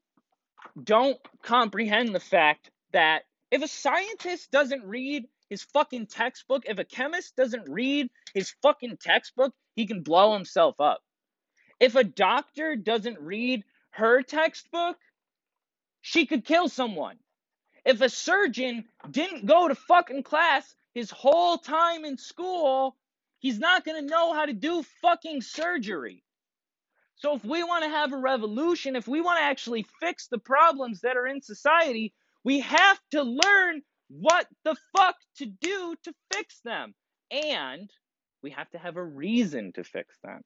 [0.84, 6.84] don't comprehend the fact that if a scientist doesn't read his fucking textbook, if a
[6.84, 11.02] chemist doesn't read his fucking textbook, he can blow himself up.
[11.80, 14.98] If a doctor doesn't read her textbook,
[16.02, 17.18] she could kill someone.
[17.86, 22.96] If a surgeon didn't go to fucking class his whole time in school,
[23.40, 26.24] he's not going to know how to do fucking surgery.
[27.16, 30.38] So if we want to have a revolution, if we want to actually fix the
[30.38, 32.14] problems that are in society,
[32.44, 36.94] we have to learn what the fuck to do to fix them.
[37.32, 37.90] And
[38.42, 40.42] we have to have a reason to fix them.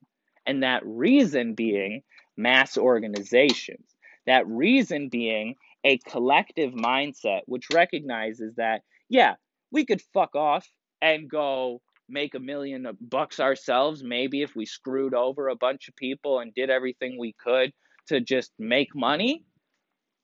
[0.46, 2.02] And that reason being
[2.36, 3.94] mass organizations.
[4.26, 9.34] That reason being a collective mindset which recognizes that, yeah,
[9.70, 10.66] we could fuck off
[11.02, 15.96] and go make a million bucks ourselves, maybe if we screwed over a bunch of
[15.96, 17.72] people and did everything we could
[18.08, 19.44] to just make money.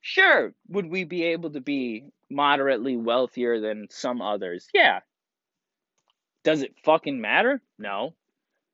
[0.03, 4.67] Sure, would we be able to be moderately wealthier than some others?
[4.73, 5.01] Yeah.
[6.43, 7.61] Does it fucking matter?
[7.79, 8.15] No.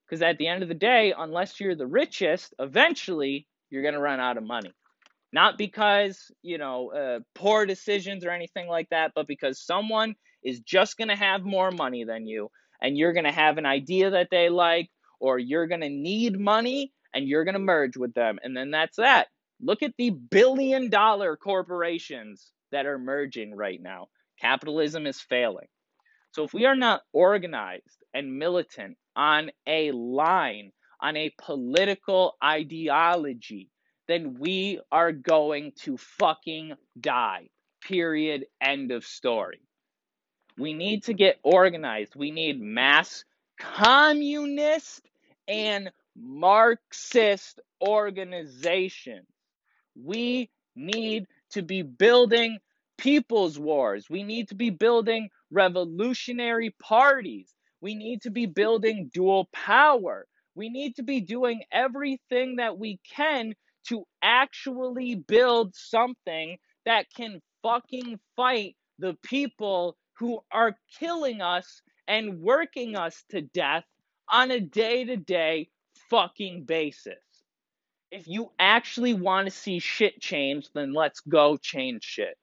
[0.09, 4.01] Because at the end of the day, unless you're the richest, eventually you're going to
[4.01, 4.73] run out of money.
[5.33, 10.61] Not because, you know, uh, poor decisions or anything like that, but because someone is
[10.61, 12.51] just going to have more money than you,
[12.81, 14.89] and you're going to have an idea that they like,
[15.19, 18.39] or you're going to need money, and you're going to merge with them.
[18.43, 19.27] And then that's that.
[19.61, 24.09] Look at the billion dollar corporations that are merging right now.
[24.41, 25.67] Capitalism is failing.
[26.33, 33.71] So if we are not organized and militant on a line, on a political ideology,
[34.09, 37.49] then we are going to fucking die.
[37.83, 38.47] Period.
[38.61, 39.61] End of story.
[40.59, 42.15] We need to get organized.
[42.17, 43.25] We need mass
[43.59, 45.03] communist
[45.49, 49.27] and Marxist organizations.
[49.95, 52.59] We need to be building
[52.99, 54.09] people's wars.
[54.09, 57.53] We need to be building revolutionary parties.
[57.81, 60.27] We need to be building dual power.
[60.55, 63.55] We need to be doing everything that we can
[63.89, 72.41] to actually build something that can fucking fight the people who are killing us and
[72.41, 73.85] working us to death
[74.31, 75.69] on a day to day
[76.11, 77.15] fucking basis.
[78.11, 82.37] If you actually want to see shit change, then let's go change shit.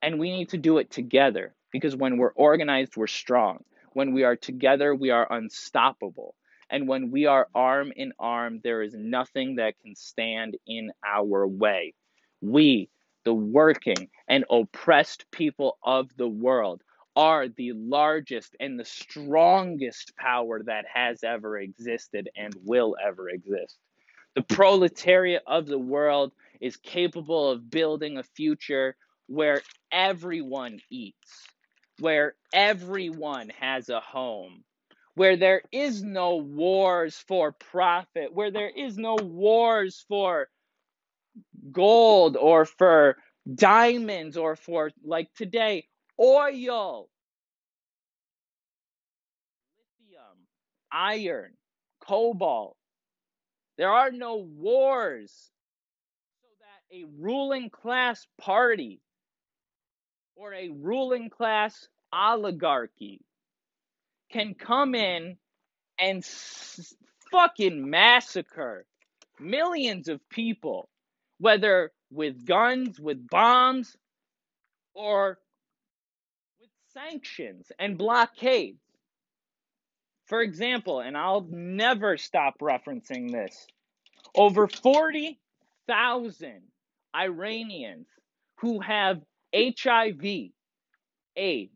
[0.00, 3.64] And we need to do it together because when we're organized, we're strong.
[3.98, 6.36] When we are together, we are unstoppable.
[6.70, 11.48] And when we are arm in arm, there is nothing that can stand in our
[11.48, 11.94] way.
[12.40, 12.90] We,
[13.24, 16.80] the working and oppressed people of the world,
[17.16, 23.78] are the largest and the strongest power that has ever existed and will ever exist.
[24.36, 26.30] The proletariat of the world
[26.60, 28.94] is capable of building a future
[29.26, 31.48] where everyone eats,
[32.00, 34.64] where everyone has a home,
[35.14, 40.48] where there is no wars for profit, where there is no wars for
[41.72, 43.16] gold or for
[43.54, 45.86] diamonds or for, like today,
[46.20, 47.08] oil,
[49.78, 50.46] lithium,
[50.92, 51.52] iron,
[52.00, 52.76] cobalt.
[53.78, 55.52] There are no wars
[56.42, 59.00] so that a ruling class party
[60.38, 63.22] or a ruling class oligarchy
[64.32, 65.38] can come in
[66.00, 66.94] and s-
[67.32, 68.86] fucking massacre
[69.40, 70.88] millions of people,
[71.38, 73.96] whether with guns, with bombs,
[74.94, 75.38] or
[76.60, 78.80] with sanctions and blockades.
[80.26, 83.66] For example, and I'll never stop referencing this,
[84.34, 86.62] over 40,000
[87.16, 88.08] Iranians
[88.60, 89.20] who have
[89.54, 90.50] HIV,
[91.36, 91.72] AIDS,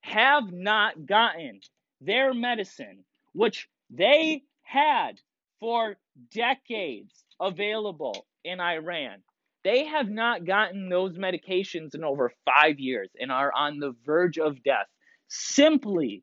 [0.00, 1.60] have not gotten
[2.00, 5.20] their medicine, which they had
[5.60, 5.96] for
[6.32, 9.22] decades available in Iran.
[9.64, 14.38] They have not gotten those medications in over five years and are on the verge
[14.38, 14.86] of death
[15.28, 16.22] simply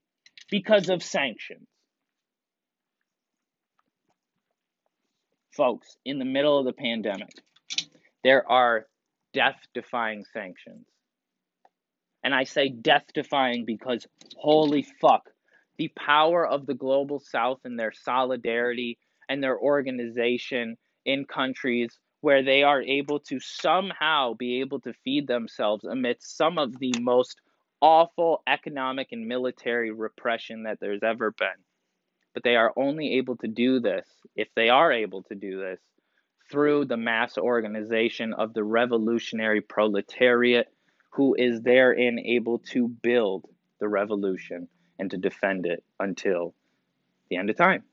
[0.50, 1.68] because of sanctions.
[5.52, 7.34] Folks, in the middle of the pandemic,
[8.24, 8.88] there are
[9.36, 10.88] death defying sanctions.
[12.24, 14.08] And I say death defying because
[14.38, 15.30] holy fuck,
[15.78, 22.44] the power of the global south and their solidarity and their organization in countries where
[22.44, 27.42] they are able to somehow be able to feed themselves amidst some of the most
[27.82, 31.60] awful economic and military repression that there's ever been.
[32.34, 35.80] But they are only able to do this, if they are able to do this,
[36.52, 40.68] through the mass organization of the revolutionary proletariat
[41.12, 43.46] who is therein able to build
[43.80, 44.68] the revolution
[45.00, 46.54] and to defend it until
[47.30, 47.84] the end of time.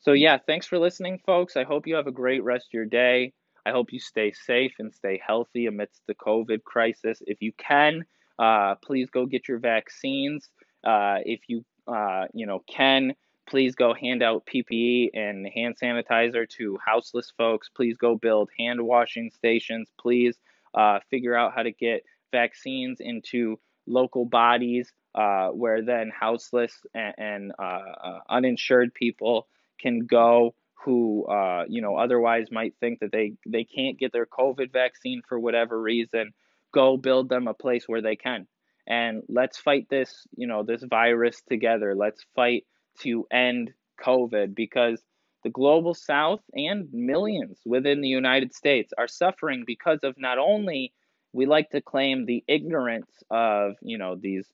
[0.00, 1.56] So, yeah, thanks for listening, folks.
[1.56, 3.34] I hope you have a great rest of your day.
[3.66, 7.22] I hope you stay safe and stay healthy amidst the COVID crisis.
[7.26, 8.04] If you can,
[8.38, 10.48] uh, please go get your vaccines.
[10.82, 13.12] Uh, if you, uh, you know, can,
[13.50, 17.68] please go hand out PPE and hand sanitizer to houseless folks.
[17.68, 19.90] Please go build hand washing stations.
[20.00, 20.38] Please
[20.72, 27.14] uh, figure out how to get vaccines into local bodies uh, where then houseless and,
[27.18, 29.48] and uh, uh, uninsured people
[29.80, 34.26] can go who uh, you know otherwise might think that they they can't get their
[34.26, 36.32] COVID vaccine for whatever reason.
[36.72, 38.46] Go build them a place where they can,
[38.86, 41.94] and let's fight this you know this virus together.
[41.94, 42.64] Let's fight
[43.00, 43.72] to end
[44.04, 45.00] COVID because
[45.42, 50.92] the global south and millions within the United States are suffering because of not only
[51.32, 54.46] we like to claim the ignorance of you know these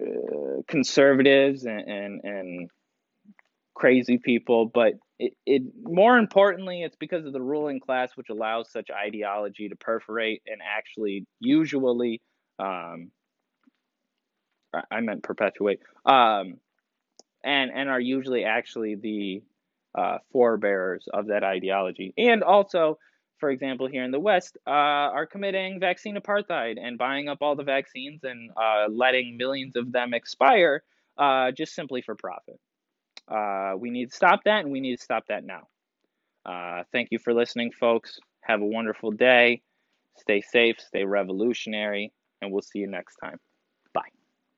[0.00, 2.70] uh, conservatives and, and, and
[3.74, 8.70] crazy people, but it, it more importantly it's because of the ruling class which allows
[8.70, 12.20] such ideology to perforate and actually usually
[12.58, 13.10] um,
[14.90, 16.58] I meant perpetuate um,
[17.46, 19.42] and and are usually actually the
[19.94, 22.12] uh, forebearers of that ideology.
[22.18, 22.98] And also,
[23.38, 27.56] for example, here in the West, uh, are committing vaccine apartheid and buying up all
[27.56, 30.82] the vaccines and uh, letting millions of them expire
[31.16, 32.60] uh, just simply for profit.
[33.28, 35.68] Uh, we need to stop that, and we need to stop that now.
[36.44, 38.18] Uh, thank you for listening, folks.
[38.42, 39.62] Have a wonderful day.
[40.18, 43.38] Stay safe, stay revolutionary, and we'll see you next time.